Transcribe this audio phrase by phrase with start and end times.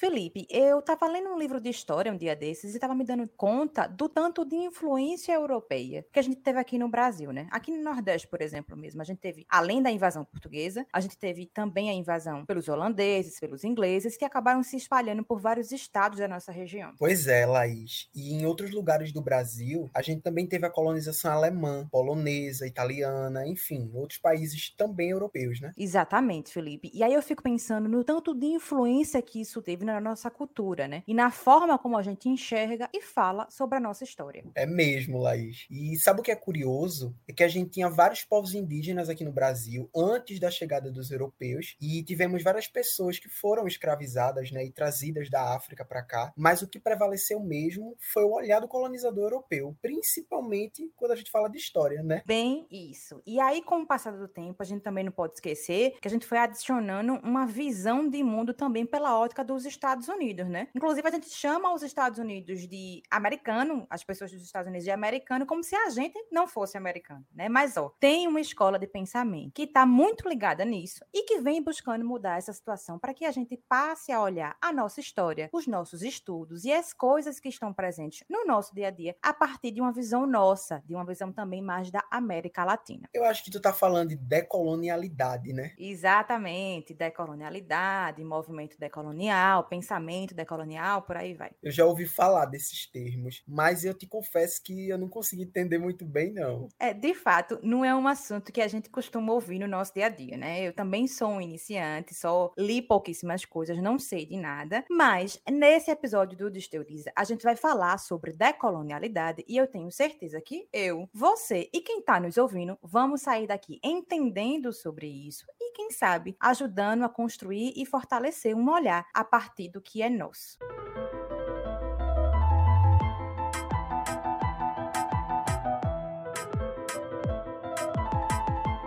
[0.00, 3.28] Felipe, eu estava lendo um livro de história um dia desses e estava me dando
[3.36, 7.48] conta do tanto de influência europeia que a gente teve aqui no Brasil, né?
[7.50, 11.18] Aqui no Nordeste, por exemplo, mesmo, a gente teve, além da invasão portuguesa, a gente
[11.18, 16.18] teve também a invasão pelos holandeses, pelos ingleses, que acabaram se espalhando por vários estados
[16.18, 16.94] da nossa região.
[16.98, 18.08] Pois é, Laís.
[18.14, 23.46] E em outros lugares do Brasil, a gente também teve a colonização alemã, polonesa, italiana,
[23.46, 25.74] enfim, outros países também europeus, né?
[25.76, 26.90] Exatamente, Felipe.
[26.94, 30.86] E aí eu fico pensando no tanto de influência que isso teve na nossa cultura,
[30.88, 31.02] né?
[31.06, 34.44] E na forma como a gente enxerga e fala sobre a nossa história.
[34.54, 35.66] É mesmo, Laís.
[35.70, 37.14] E sabe o que é curioso?
[37.28, 41.10] É que a gente tinha vários povos indígenas aqui no Brasil antes da chegada dos
[41.10, 46.32] europeus e tivemos várias pessoas que foram escravizadas, né, e trazidas da África para cá,
[46.36, 51.30] mas o que prevaleceu mesmo foi o olhar do colonizador europeu, principalmente quando a gente
[51.30, 52.22] fala de história, né?
[52.26, 53.22] Bem, isso.
[53.26, 56.10] E aí, com o passar do tempo, a gente também não pode esquecer que a
[56.10, 60.68] gente foi adicionando uma visão de mundo também pela ótica dos Estados Unidos, né?
[60.74, 64.90] Inclusive, a gente chama os Estados Unidos de americano, as pessoas dos Estados Unidos de
[64.90, 67.48] americano, como se a gente não fosse americano, né?
[67.48, 71.62] Mas, ó, tem uma escola de pensamento que está muito ligada nisso e que vem
[71.62, 75.66] buscando mudar essa situação para que a gente passe a olhar a nossa história, os
[75.66, 79.70] nossos estudos e as coisas que estão presentes no nosso dia a dia a partir
[79.70, 83.08] de uma visão nossa, de uma visão também mais da América Latina.
[83.14, 85.72] Eu acho que tu tá falando de decolonialidade, né?
[85.78, 91.52] Exatamente, decolonialidade, movimento decolonial, pensamento decolonial, por aí vai.
[91.62, 95.78] Eu já ouvi falar desses termos, mas eu te confesso que eu não consegui entender
[95.78, 96.68] muito bem, não.
[96.78, 100.06] É, de fato, não é um assunto que a gente costuma ouvir no nosso dia
[100.06, 100.66] a dia, né?
[100.66, 105.90] Eu também sou um iniciante, só li pouquíssimas coisas, não sei de nada, mas nesse
[105.90, 111.08] episódio do Desteoriza, a gente vai falar sobre decolonialidade e eu tenho certeza que eu,
[111.14, 116.36] você e quem está nos ouvindo vamos sair daqui entendendo sobre isso e, quem sabe,
[116.40, 120.58] ajudando a construir e fortalecer um olhar a partir do que é nosso.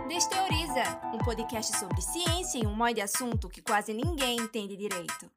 [0.06, 5.30] Desteoriza, um podcast sobre ciência e um monte de assunto que quase ninguém entende direito.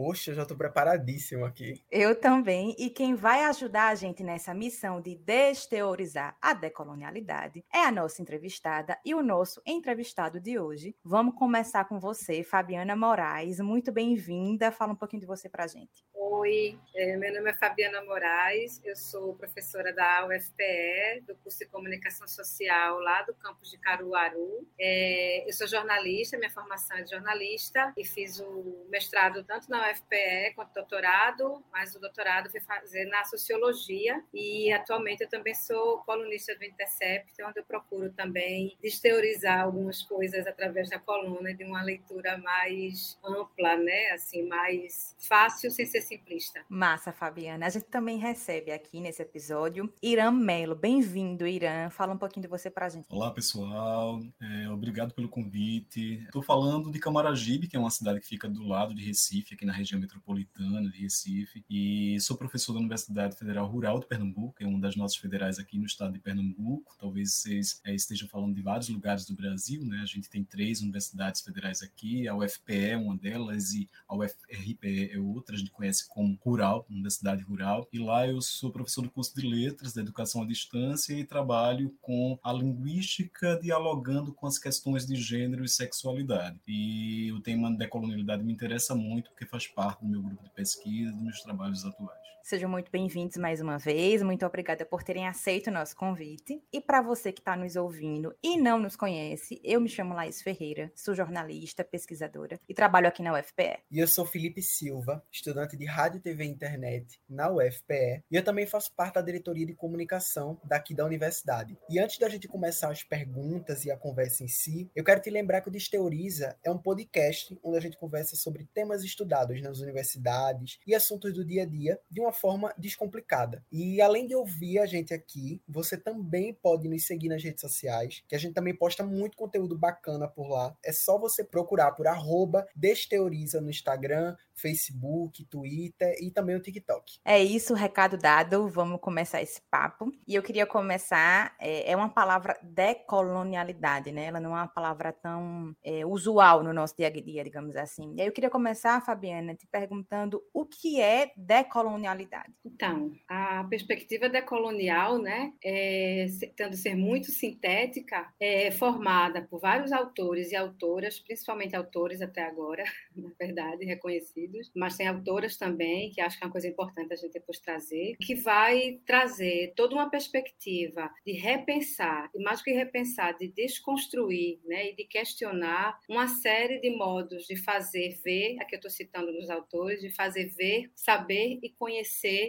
[0.00, 1.82] Poxa, já estou preparadíssimo aqui.
[1.90, 2.72] Eu também.
[2.78, 8.22] E quem vai ajudar a gente nessa missão de desteorizar a decolonialidade é a nossa
[8.22, 10.94] entrevistada e o nosso entrevistado de hoje.
[11.02, 13.58] Vamos começar com você, Fabiana Moraes.
[13.58, 14.70] Muito bem-vinda.
[14.70, 16.06] Fala um pouquinho de você para a gente.
[16.14, 21.66] Oi, é, meu nome é Fabiana Moraes, eu sou professora da UFPE, do curso de
[21.66, 24.64] Comunicação Social lá do campus de Caruaru.
[24.78, 29.87] É, eu sou jornalista, minha formação é de jornalista e fiz o mestrado tanto na
[29.90, 35.98] UFPE quanto doutorado, mas o doutorado fui fazer na Sociologia e atualmente eu também sou
[35.98, 41.82] colunista do Intercept, onde eu procuro também desteorizar algumas coisas através da coluna de uma
[41.82, 46.64] leitura mais ampla, né, assim, mais fácil sem ser simplista.
[46.68, 47.66] Massa, Fabiana.
[47.66, 50.74] A gente também recebe aqui nesse episódio Irã Melo.
[50.74, 51.90] Bem-vindo, Irã.
[51.90, 53.06] Fala um pouquinho de você pra gente.
[53.10, 54.20] Olá, pessoal.
[54.40, 56.22] É, obrigado pelo convite.
[56.24, 59.64] Estou falando de Camaragibe, que é uma cidade que fica do lado de Recife, aqui
[59.68, 61.62] na região metropolitana de Recife.
[61.68, 65.58] E sou professor da Universidade Federal Rural de Pernambuco, que é uma das nossas federais
[65.58, 66.96] aqui no estado de Pernambuco.
[66.98, 70.00] Talvez vocês é, estejam falando de vários lugares do Brasil, né?
[70.02, 72.26] A gente tem três universidades federais aqui.
[72.26, 75.54] A UFPE é uma delas e a UFRPE é outra.
[75.54, 79.46] A gente conhece como rural, universidade rural, e lá eu sou professor do curso de
[79.46, 85.16] letras da educação à distância e trabalho com a linguística dialogando com as questões de
[85.16, 86.58] gênero e sexualidade.
[86.66, 91.12] E o tema decolonialidade me interessa muito porque faz parte do meu grupo de pesquisa,
[91.12, 92.37] dos meus trabalhos atuais.
[92.48, 94.22] Sejam muito bem-vindos mais uma vez.
[94.22, 96.62] Muito obrigada por terem aceito o nosso convite.
[96.72, 100.40] E para você que está nos ouvindo e não nos conhece, eu me chamo Laís
[100.40, 103.80] Ferreira, sou jornalista, pesquisadora e trabalho aqui na UFPE.
[103.90, 108.24] E eu sou Felipe Silva, estudante de Rádio, TV e Internet na UFPE.
[108.30, 111.76] E eu também faço parte da diretoria de comunicação daqui da universidade.
[111.90, 115.28] E antes da gente começar as perguntas e a conversa em si, eu quero te
[115.28, 119.80] lembrar que o Desteoriza é um podcast onde a gente conversa sobre temas estudados nas
[119.80, 123.64] universidades e assuntos do dia a dia de uma forma descomplicada.
[123.70, 128.22] E além de ouvir a gente aqui, você também pode nos seguir nas redes sociais,
[128.28, 130.76] que a gente também posta muito conteúdo bacana por lá.
[130.84, 137.20] É só você procurar por arroba Desteoriza no Instagram, Facebook, Twitter e também o TikTok.
[137.24, 138.68] É isso, recado dado.
[138.68, 140.12] Vamos começar esse papo.
[140.26, 141.54] E eu queria começar.
[141.60, 144.24] É, é uma palavra decolonialidade, né?
[144.24, 148.14] Ela não é uma palavra tão é, usual no nosso dia a dia, digamos assim.
[148.16, 152.27] E aí eu queria começar, Fabiana, te perguntando o que é decolonialidade.
[152.64, 156.26] Então, a perspectiva decolonial, né, é,
[156.72, 162.84] ser muito sintética, é formada por vários autores e autoras, principalmente autores até agora,
[163.16, 167.16] na verdade, reconhecidos, mas tem autoras também, que acho que é uma coisa importante a
[167.16, 173.36] gente depois trazer, que vai trazer toda uma perspectiva de repensar, e mais que repensar,
[173.36, 178.78] de desconstruir né, e de questionar uma série de modos de fazer ver, aqui eu
[178.78, 182.07] estou citando nos autores, de fazer ver, saber e conhecer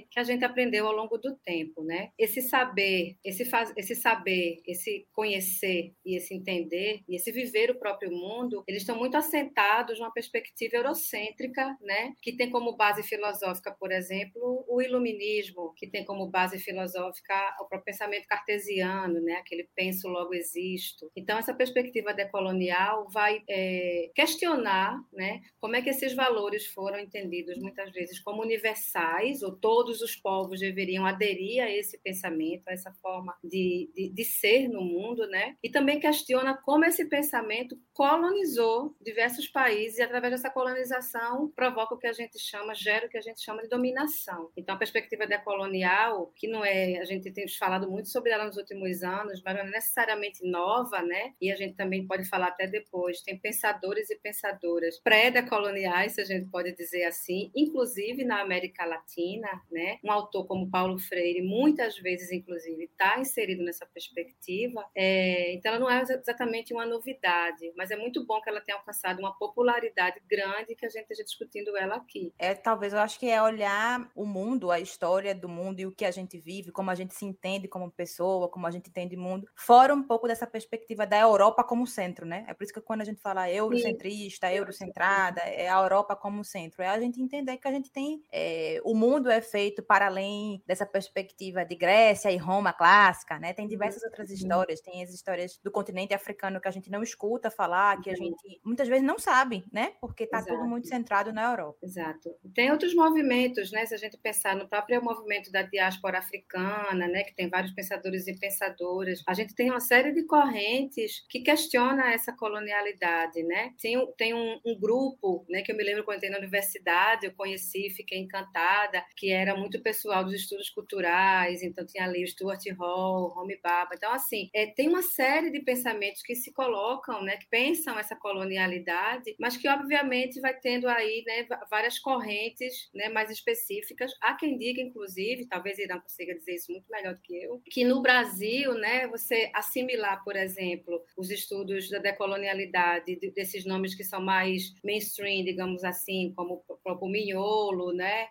[0.10, 1.84] que a gente aprendeu ao longo do tempo.
[1.84, 2.12] Né?
[2.18, 7.80] Esse saber, esse, faz, esse saber, esse conhecer e esse entender e esse viver o
[7.80, 12.14] próprio mundo, eles estão muito assentados numa perspectiva eurocêntrica, né?
[12.22, 17.66] que tem como base filosófica, por exemplo, o iluminismo, que tem como base filosófica o
[17.68, 19.34] próprio pensamento cartesiano, né?
[19.34, 21.12] aquele penso logo existo.
[21.16, 25.42] Então, essa perspectiva decolonial vai é, questionar né?
[25.60, 30.60] como é que esses valores foram entendidos muitas vezes como universais, ou todos os povos
[30.60, 35.56] deveriam aderir a esse pensamento, a essa forma de, de, de ser no mundo, né?
[35.64, 41.98] e também questiona como esse pensamento colonizou diversos países e, através dessa colonização, provoca o
[41.98, 44.50] que a gente chama, gera o que a gente chama de dominação.
[44.56, 48.58] Então, a perspectiva decolonial, que não é, a gente tem falado muito sobre ela nos
[48.58, 51.34] últimos anos, mas não é necessariamente nova, né?
[51.42, 53.22] E a gente também pode falar até depois.
[53.22, 59.39] Tem pensadores e pensadoras pré-decoloniais, se a gente pode dizer assim, inclusive na América Latina,
[59.72, 60.00] né?
[60.04, 64.86] Um autor como Paulo Freire, muitas vezes, inclusive, está inserido nessa perspectiva.
[64.96, 68.78] É, então, ela não é exatamente uma novidade, mas é muito bom que ela tenha
[68.78, 72.34] alcançado uma popularidade grande que a gente esteja discutindo ela aqui.
[72.38, 75.92] É, talvez eu acho que é olhar o mundo, a história do mundo e o
[75.92, 79.16] que a gente vive, como a gente se entende como pessoa, como a gente entende
[79.16, 82.46] o mundo, fora um pouco dessa perspectiva da Europa como centro, né?
[82.48, 84.56] É por isso que quando a gente fala eurocentrista, Sim.
[84.56, 86.82] eurocentrada, é a Europa como centro.
[86.82, 88.24] É a gente entender que a gente tem.
[88.32, 93.54] É, o mundo é feito para além dessa perspectiva de Grécia e Roma clássica, né?
[93.54, 97.50] Tem diversas outras histórias, tem as histórias do continente africano que a gente não escuta
[97.50, 99.94] falar, que a gente muitas vezes não sabe, né?
[100.00, 101.80] Porque está tudo muito centrado na Europa.
[101.84, 102.30] Exato.
[102.54, 103.86] Tem outros movimentos, né?
[103.86, 107.24] Se a gente pensar no próprio movimento da diáspora africana, né?
[107.24, 109.24] Que tem vários pensadores e pensadoras.
[109.28, 113.74] A gente tem uma série de correntes que questiona essa colonialidade, né?
[113.82, 115.62] Tem, tem um, um grupo, né?
[115.62, 119.82] Que eu me lembro quando entrei na universidade, eu conheci, fiquei encantada, que era muito
[119.82, 121.62] pessoal dos estudos culturais.
[121.62, 123.92] Então tinha ali o Stuart Hall, Homi Baba.
[123.94, 127.36] Então assim, é, tem uma série de pensamentos que se colocam, né?
[127.38, 131.48] Que pensam essa colonialidade, mas que obviamente vai tendo aí, né?
[131.70, 134.12] várias correntes né, mais específicas.
[134.22, 137.84] Há quem diga, inclusive, talvez Irã consiga dizer isso muito melhor do que eu, que
[137.84, 144.22] no Brasil, né, você assimilar, por exemplo, os estudos da decolonialidade, desses nomes que são
[144.22, 148.28] mais mainstream, digamos assim, como o próprio Mignolo, né,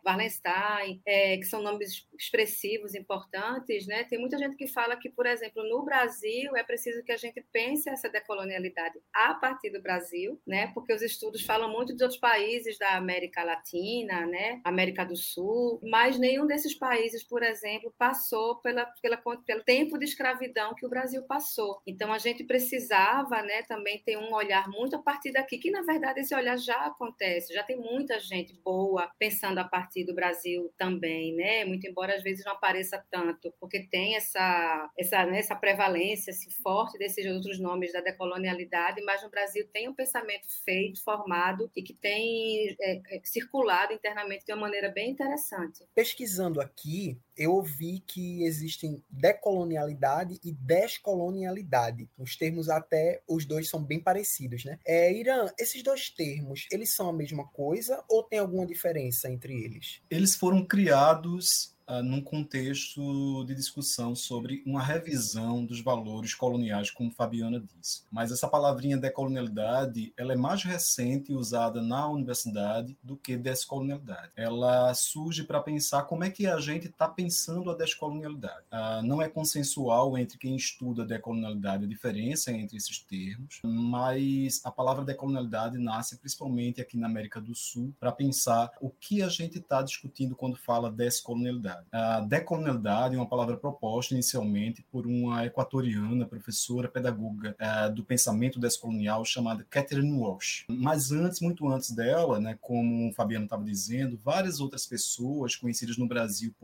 [1.07, 4.05] É, que são nomes expressivos, importantes, né?
[4.05, 7.45] Tem muita gente que fala que, por exemplo, no Brasil é preciso que a gente
[7.53, 10.71] pense essa decolonialidade a partir do Brasil, né?
[10.75, 14.61] Porque os estudos falam muito de outros países da América Latina, né?
[14.65, 20.05] América do Sul, mas nenhum desses países, por exemplo, passou pela, pela, pelo tempo de
[20.05, 21.81] escravidão que o Brasil passou.
[21.87, 23.63] Então a gente precisava, né?
[23.63, 27.55] Também ter um olhar muito a partir daqui, que na verdade esse olhar já acontece,
[27.55, 31.65] já tem muita gente boa pensando a partir do Brasil também, né?
[31.65, 36.51] Muito embora às vezes não apareça tanto, porque tem essa, essa, né, essa prevalência esse
[36.63, 41.83] forte desses outros nomes da decolonialidade, mas no Brasil tem um pensamento feito, formado e
[41.83, 45.85] que tem é, é, circulado internamente de uma maneira bem interessante.
[45.95, 52.09] Pesquisando aqui, eu ouvi que existem decolonialidade e descolonialidade.
[52.19, 54.79] Os termos até, os dois são bem parecidos, né?
[54.85, 59.55] É, Irã, esses dois termos, eles são a mesma coisa ou tem alguma diferença entre
[59.55, 60.03] eles?
[60.11, 67.11] Eles foram criados uh, num contexto de discussão sobre uma revisão dos valores coloniais, como
[67.11, 68.03] Fabiana disse.
[68.11, 74.33] Mas essa palavrinha decolonialidade, ela é mais recente usada na universidade do que descolonialidade.
[74.37, 78.65] Ela surge para pensar como é que a gente está pensando a descolonialidade.
[78.73, 84.71] Uh, não é consensual entre quem estuda decolonialidade a diferença entre esses termos, mas a
[84.71, 89.59] palavra decolonialidade nasce principalmente aqui na América do Sul para pensar o que a gente
[89.59, 91.78] está discutindo quando fala descolonialidade.
[91.93, 98.59] A decolonialidade é uma palavra proposta inicialmente por uma equatoriana, professora, pedagoga uh, do pensamento
[98.59, 100.65] descolonial chamada Catherine Walsh.
[100.69, 105.97] Mas antes, muito antes dela, né, como o Fabiano estava dizendo, várias outras pessoas conhecidas
[105.97, 106.55] no Brasil,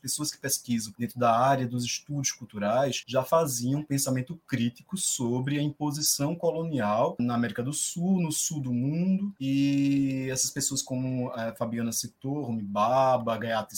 [0.00, 5.62] pessoas que pesquisam dentro da área dos estudos culturais, já faziam pensamento crítico sobre a
[5.62, 11.52] imposição colonial na América do Sul, no sul do mundo, e essas pessoas como a
[11.54, 13.74] Fabiana citou, Rumi Baba, Gayata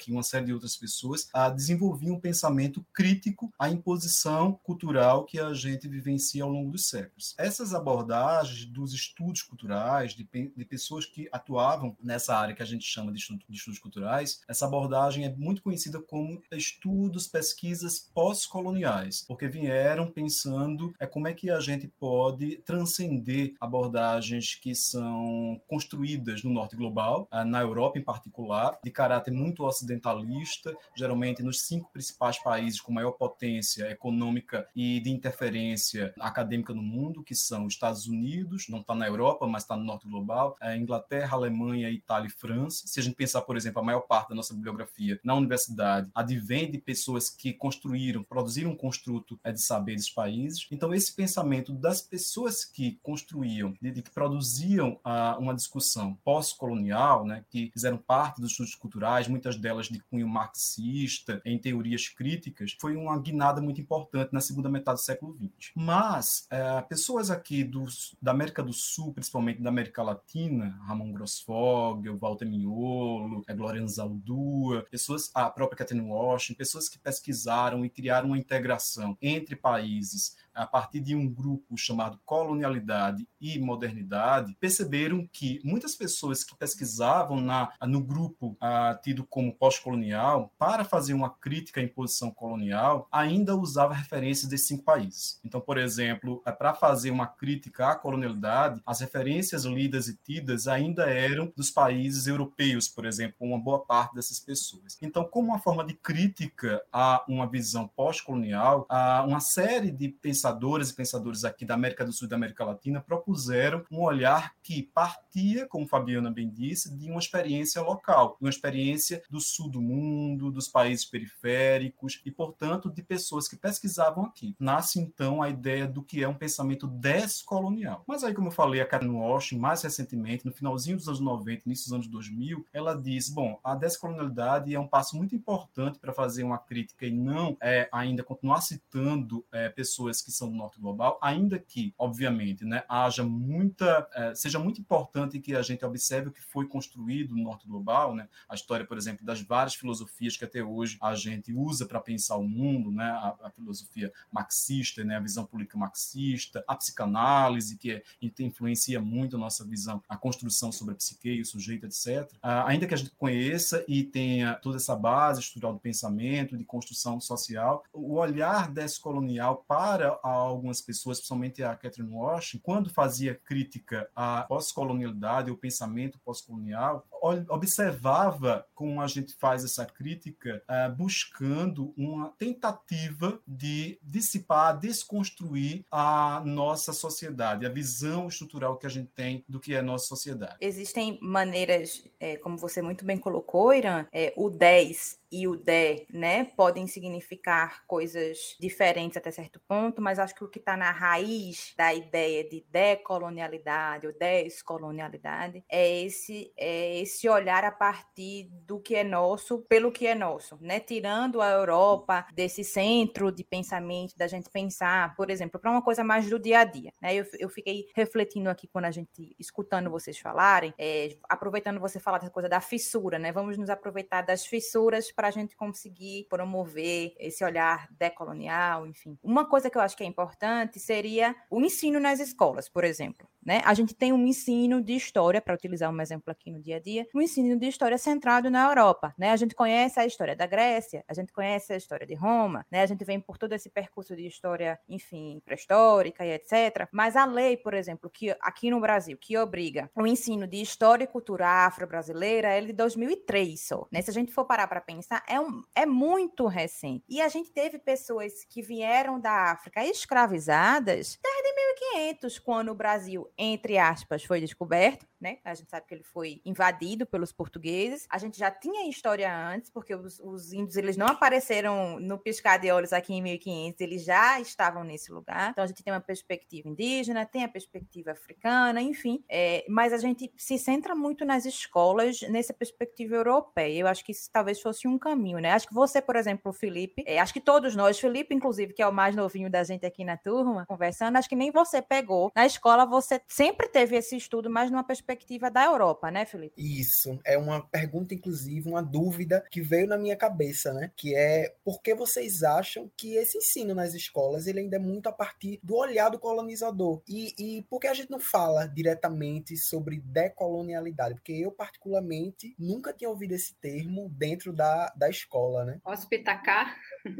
[0.00, 5.38] Spivak, uma série de outras pessoas, a, desenvolviam um pensamento crítico à imposição cultural que
[5.38, 7.34] a gente vivencia ao longo dos séculos.
[7.36, 10.26] Essas abordagens dos estudos culturais, de,
[10.56, 14.40] de pessoas que atuavam nessa área que a gente chama de, estudo, de estudos culturais,
[14.48, 21.34] essa abordagem é muito conhecida como estudos, pesquisas pós-coloniais, porque vieram pensando é como é
[21.34, 28.02] que a gente pode transcender abordagens que são construídas no norte global, na Europa em
[28.02, 35.00] particular, de caráter muito ocidentalista, geralmente nos cinco principais países com maior potência econômica e
[35.00, 39.62] de interferência acadêmica no mundo, que são os Estados Unidos, não está na Europa, mas
[39.62, 42.86] está no norte global, Inglaterra, Alemanha, Itália e França.
[42.86, 46.70] Se a gente pensar, por exemplo, a maior parte da nossa bibliografia na universidade advém
[46.70, 50.66] de pessoas que construíram, produziram um construto é, de saber desses países.
[50.70, 57.44] Então, esse pensamento das pessoas que construíam, de, que produziam uh, uma discussão pós-colonial, né,
[57.50, 62.96] que fizeram parte dos estudos culturais, muitas delas de cunho marxista, em teorias críticas, foi
[62.96, 65.72] uma guinada muito importante na segunda metade do século XX.
[65.74, 67.86] Mas, uh, pessoas aqui do,
[68.20, 74.86] da América do Sul, principalmente da América Latina, Ramon Grossfogel, Walter Mignolo, a Glória Anzaldúa,
[74.90, 80.66] pessoas, a própria Catherine Washington, pessoas que pesquisaram e criaram uma integração entre países a
[80.66, 87.72] partir de um grupo chamado Colonialidade e Modernidade, perceberam que muitas pessoas que pesquisavam na,
[87.82, 93.94] no grupo ah, tido como pós-colonial, para fazer uma crítica à imposição colonial, ainda usava
[93.94, 95.40] referências desses cinco países.
[95.44, 100.66] Então, por exemplo, é, para fazer uma crítica à colonialidade, as referências lidas e tidas
[100.66, 104.98] ainda eram dos países europeus, por exemplo, uma boa parte dessas pessoas.
[105.00, 108.86] Então, como uma forma de crítica a uma visão pós-colonial,
[109.26, 112.64] uma série de pensadores pensadores e pensadores aqui da América do Sul e da América
[112.64, 118.48] Latina propuseram um olhar que partia, como Fabiana bem disse, de uma experiência local, uma
[118.48, 124.56] experiência do sul do mundo, dos países periféricos e, portanto, de pessoas que pesquisavam aqui.
[124.58, 128.02] Nasce então a ideia do que é um pensamento descolonial.
[128.06, 131.62] Mas aí, como eu falei, a Karen Walsh, mais recentemente, no finalzinho dos anos 90,
[131.66, 136.14] início dos anos 2000, ela diz: bom, a descolonialidade é um passo muito importante para
[136.14, 141.18] fazer uma crítica e não é, ainda continuar citando é, pessoas que do norte global,
[141.22, 146.32] ainda que, obviamente, né, haja muita, é, seja muito importante que a gente observe o
[146.32, 150.44] que foi construído no norte global, né, a história, por exemplo, das várias filosofias que
[150.44, 155.16] até hoje a gente usa para pensar o mundo, né, a, a, filosofia marxista, né,
[155.16, 158.02] a visão política marxista, a psicanálise, que é,
[158.40, 162.30] influencia muito a nossa visão, a construção sobre a psique, o sujeito, etc.
[162.42, 166.64] Ah, ainda que a gente conheça e tenha toda essa base estrutural do pensamento, de
[166.64, 173.34] construção social, o olhar descolonial para a algumas pessoas, principalmente a Catherine Washington, quando fazia
[173.34, 181.92] crítica à pós-colonialidade, o pensamento pós-colonial, observava como a gente faz essa crítica, uh, buscando
[181.96, 189.44] uma tentativa de dissipar, desconstruir a nossa sociedade, a visão estrutural que a gente tem
[189.48, 190.56] do que é a nossa sociedade.
[190.60, 196.06] Existem maneiras, é, como você muito bem colocou, Irã, é, o 10 e o de,
[196.12, 200.90] né, podem significar coisas diferentes até certo ponto, mas acho que o que está na
[200.90, 208.80] raiz da ideia de decolonialidade ou descolonialidade é esse, é esse olhar a partir do
[208.80, 214.16] que é nosso pelo que é nosso, né, tirando a Europa desse centro de pensamento,
[214.16, 217.26] da gente pensar, por exemplo, para uma coisa mais do dia a dia, né, eu,
[217.38, 222.30] eu fiquei refletindo aqui quando a gente, escutando vocês falarem, é, aproveitando você falar dessa
[222.30, 227.44] coisa da fissura, né, vamos nos aproveitar das fissuras para a gente conseguir promover esse
[227.44, 229.18] olhar decolonial, enfim.
[229.22, 233.28] Uma coisa que eu acho que é importante seria o ensino nas escolas, por exemplo.
[233.44, 233.62] Né?
[233.64, 236.80] A gente tem um ensino de história, para utilizar um exemplo aqui no dia a
[236.80, 239.14] dia, um ensino de história centrado na Europa.
[239.18, 239.30] Né?
[239.30, 242.82] A gente conhece a história da Grécia, a gente conhece a história de Roma, né?
[242.82, 246.88] a gente vem por todo esse percurso de história, enfim, pré-histórica e etc.
[246.92, 251.04] Mas a lei, por exemplo, que aqui no Brasil, que obriga o ensino de história
[251.04, 253.86] e cultura afro-brasileira, é de 2003 só.
[253.90, 254.02] Né?
[254.02, 257.04] Se a gente for parar para pensar, é, um, é muito recente.
[257.08, 261.50] E a gente teve pessoas que vieram da África escravizadas desde
[261.96, 265.38] 1500, quando o Brasil, entre aspas, foi descoberto, né?
[265.44, 268.06] A gente sabe que ele foi invadido pelos portugueses.
[268.10, 272.58] A gente já tinha história antes, porque os, os índios eles não apareceram no piscar
[272.58, 275.50] de olhos aqui em 1500, eles já estavam nesse lugar.
[275.50, 279.24] Então a gente tem uma perspectiva indígena, tem a perspectiva africana, enfim.
[279.28, 283.80] É, mas a gente se centra muito nas escolas nessa perspectiva europeia.
[283.80, 285.52] Eu acho que isso talvez fosse um caminho, né?
[285.52, 288.86] Acho que você, por exemplo, Felipe, é, acho que todos nós, Felipe, inclusive, que é
[288.86, 292.30] o mais novinho da gente aqui na turma, conversando, acho que nem você pegou.
[292.34, 296.54] Na escola você sempre teve esse estudo, mas numa perspectiva da Europa, né, Felipe?
[296.56, 296.79] Isso.
[297.24, 300.90] É uma pergunta, inclusive, uma dúvida que veio na minha cabeça, né?
[300.96, 305.08] Que é por que vocês acham que esse ensino nas escolas ele ainda é muito
[305.08, 307.02] a partir do olhar do colonizador?
[307.08, 311.14] E, e por que a gente não fala diretamente sobre decolonialidade?
[311.14, 315.80] Porque eu, particularmente, nunca tinha ouvido esse termo dentro da, da escola, né?
[315.82, 316.76] Posso pitacar?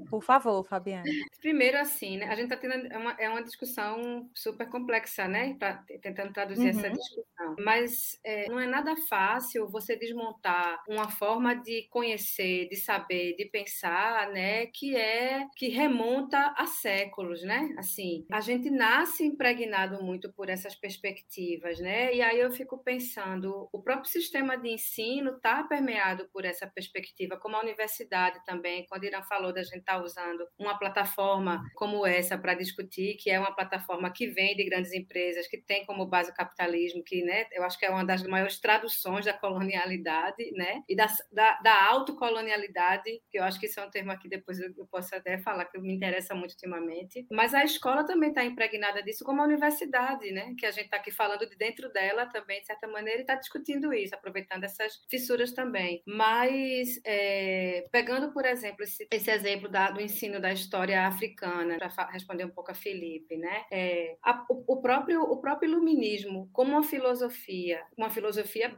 [0.08, 1.04] Por favor, Fabiana.
[1.40, 2.26] Primeiro, assim, né?
[2.26, 5.56] A gente está tendo uma, é uma discussão super complexa, né?
[5.58, 6.68] Tá tentando traduzir uhum.
[6.68, 7.56] essa discussão.
[7.58, 13.34] Mas mas é, não é nada fácil você desmontar uma forma de conhecer, de saber,
[13.36, 17.74] de pensar, né, que é que remonta a séculos, né?
[17.78, 22.14] Assim, a gente nasce impregnado muito por essas perspectivas, né?
[22.14, 27.36] E aí eu fico pensando, o próprio sistema de ensino está permeado por essa perspectiva,
[27.36, 32.06] como a universidade também, quando Irã falou da gente estar tá usando uma plataforma como
[32.06, 36.06] essa para discutir, que é uma plataforma que vem de grandes empresas, que tem como
[36.06, 40.50] base o capitalismo, que, né, eu acho que é uma das maiores traduções da colonialidade,
[40.52, 40.82] né?
[40.88, 44.60] E da, da, da autocolonialidade, que eu acho que isso é um termo aqui depois
[44.60, 47.26] eu, eu posso até falar que me interessa muito ultimamente.
[47.30, 50.54] Mas a escola também está impregnada disso, como a universidade, né?
[50.58, 53.34] Que a gente está aqui falando de dentro dela também, de certa maneira, e está
[53.34, 56.02] discutindo isso, aproveitando essas fissuras também.
[56.06, 62.10] Mas, é, pegando, por exemplo, esse, esse exemplo da, do ensino da história africana, para
[62.10, 63.64] responder um pouco a Felipe, né?
[63.70, 68.68] É, a, o, o, próprio, o próprio iluminismo, como uma filosofia, uma filosofia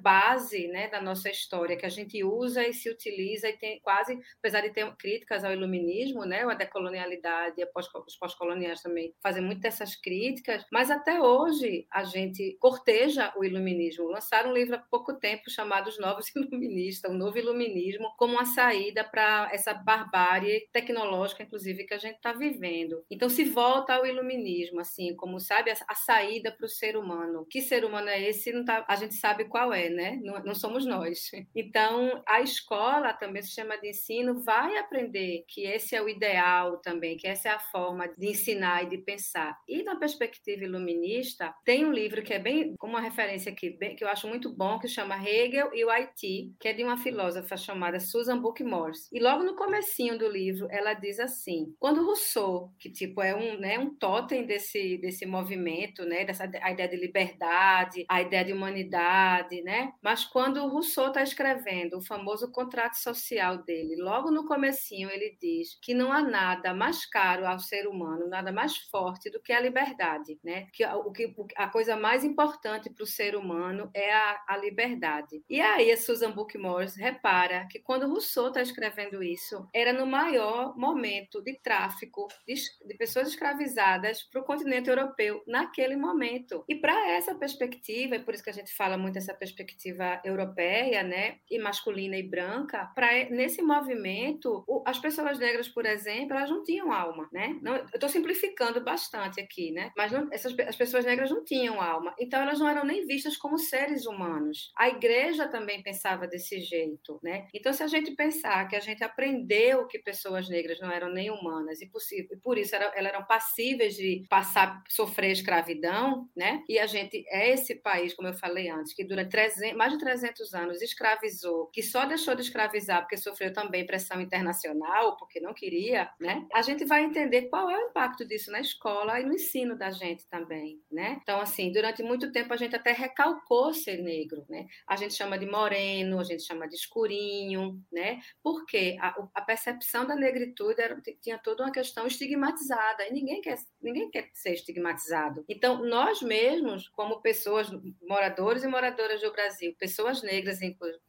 [0.42, 4.18] base né, da nossa história, que a gente usa e se utiliza e tem quase,
[4.38, 7.62] apesar de ter críticas ao iluminismo, né, a decolonialidade,
[8.06, 14.08] os pós-coloniais também fazem muito dessas críticas, mas até hoje a gente corteja o iluminismo.
[14.08, 18.44] Lançaram um livro há pouco tempo chamado Os Novos Iluministas, o Novo Iluminismo, como uma
[18.44, 23.04] saída para essa barbárie tecnológica, inclusive, que a gente está vivendo.
[23.10, 27.46] Então se volta ao iluminismo, assim, como sabe, a, a saída para o ser humano.
[27.48, 28.52] Que ser humano é esse?
[28.52, 30.20] Não Tá, a gente sabe qual é, né?
[30.22, 31.30] Não, não, somos nós.
[31.54, 36.78] Então, a escola também, o sistema de ensino, vai aprender que esse é o ideal
[36.78, 39.58] também, que essa é a forma de ensinar e de pensar.
[39.68, 44.04] E na perspectiva iluminista, tem um livro que é bem, uma referência aqui, bem, que
[44.04, 47.56] eu acho muito bom, que chama Hegel e o Haiti, que é de uma filósofa
[47.56, 49.08] chamada Susan Book Morse.
[49.12, 53.58] E logo no comecinho do livro, ela diz assim, quando Rousseau, que tipo é um,
[53.58, 58.52] né, um totem desse, desse movimento, né, dessa a ideia de liberdade, a ideia de
[58.52, 59.92] humanidade, né?
[60.02, 65.36] Mas quando o Rousseau está escrevendo o famoso contrato social dele, logo no comecinho ele
[65.40, 69.52] diz que não há nada mais caro ao ser humano, nada mais forte do que
[69.52, 70.66] a liberdade, né?
[70.72, 75.42] Que o que a coisa mais importante para o ser humano é a, a liberdade.
[75.48, 80.76] E aí a Susan Bookmore repara que quando Rousseau está escrevendo isso, era no maior
[80.76, 86.64] momento de tráfico de, de pessoas escravizadas para o continente europeu naquele momento.
[86.68, 91.02] E para essa perspectiva, é por isso que a gente fala muito dessa perspectiva europeia,
[91.02, 96.62] né, e masculina e branca, para nesse movimento, as pessoas negras, por exemplo, elas não
[96.62, 97.58] tinham alma, né?
[97.62, 99.90] Não, eu estou simplificando bastante aqui, né?
[99.96, 103.36] Mas não, essas as pessoas negras não tinham alma, então elas não eram nem vistas
[103.36, 104.72] como seres humanos.
[104.76, 107.46] A igreja também pensava desse jeito, né?
[107.54, 111.30] Então, se a gente pensar que a gente aprendeu que pessoas negras não eram nem
[111.30, 116.62] humanas e, possível, por isso elas eram passíveis de passar, sofrer escravidão, né?
[116.68, 119.98] E a gente é esse país, como eu falei antes, que durante 300, mais de
[120.02, 125.54] 300 anos escravizou, que só deixou de escravizar porque sofreu também pressão internacional, porque não
[125.54, 126.44] queria, né?
[126.52, 129.92] A gente vai entender qual é o impacto disso na escola e no ensino da
[129.92, 131.20] gente também, né?
[131.22, 134.66] Então, assim, durante muito tempo a gente até recalcou ser negro, né?
[134.88, 138.20] A gente chama de moreno, a gente chama de escurinho, né?
[138.42, 143.56] Porque a, a percepção da negritude era, tinha toda uma questão estigmatizada e ninguém quer,
[143.80, 145.44] ninguém quer ser estigmatizado.
[145.48, 147.70] Então, nós mesmos, como pessoas
[148.02, 149.91] moradores e moradoras do Brasil, pessoas
[150.22, 150.58] negras,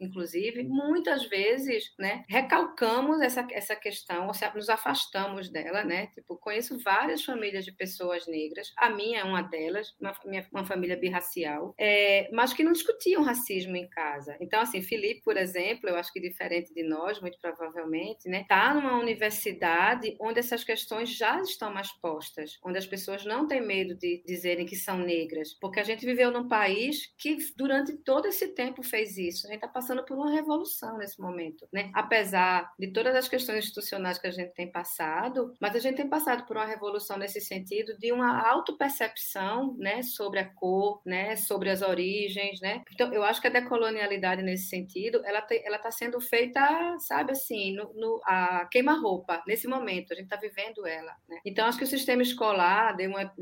[0.00, 6.06] inclusive, muitas vezes, né, recalcamos essa, essa questão, ou seja, nos afastamos dela, né?
[6.08, 10.64] Tipo, conheço várias famílias de pessoas negras, a minha é uma delas, uma, minha, uma
[10.64, 14.36] família birracial, é, mas que não discutiam racismo em casa.
[14.40, 18.74] Então, assim, Felipe, por exemplo, eu acho que diferente de nós, muito provavelmente, né, tá
[18.74, 23.94] numa universidade onde essas questões já estão mais postas, onde as pessoas não têm medo
[23.94, 28.48] de dizerem que são negras, porque a gente viveu num país que durante todo esse
[28.54, 29.46] tempo fez isso.
[29.46, 31.90] A gente está passando por uma revolução nesse momento, né?
[31.94, 36.08] Apesar de todas as questões institucionais que a gente tem passado, mas a gente tem
[36.08, 41.70] passado por uma revolução nesse sentido de uma autopercepção, né, sobre a cor, né, sobre
[41.70, 42.82] as origens, né?
[42.92, 46.60] Então, eu acho que a decolonialidade nesse sentido, ela ela está sendo feita,
[46.98, 50.12] sabe assim, no, no a queima-roupa nesse momento.
[50.12, 51.40] A gente está vivendo ela, né?
[51.44, 53.32] Então, acho que o sistema escolar deu uma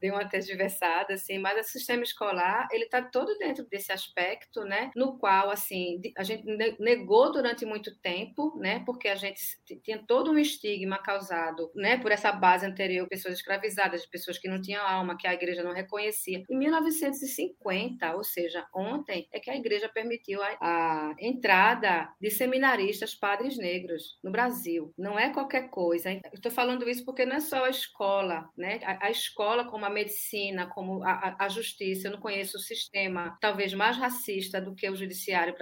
[0.00, 4.79] deu uma tergiversada, assim, mas o sistema escolar ele está todo dentro desse aspecto, né?
[4.94, 6.44] No qual, assim, a gente
[6.78, 8.82] negou durante muito tempo, né?
[8.86, 9.40] Porque a gente
[9.82, 11.98] tinha todo um estigma causado, né?
[11.98, 15.72] Por essa base anterior, pessoas escravizadas, pessoas que não tinham alma, que a igreja não
[15.72, 16.42] reconhecia.
[16.48, 23.14] Em 1950, ou seja, ontem, é que a igreja permitiu a, a entrada de seminaristas
[23.14, 24.92] padres negros no Brasil.
[24.96, 26.10] Não é qualquer coisa.
[26.32, 28.80] Estou falando isso porque não é só a escola, né?
[28.84, 33.36] A, a escola, como a medicina, como a, a, justiça, eu não conheço o sistema
[33.40, 35.54] talvez mais racista do que o judiciário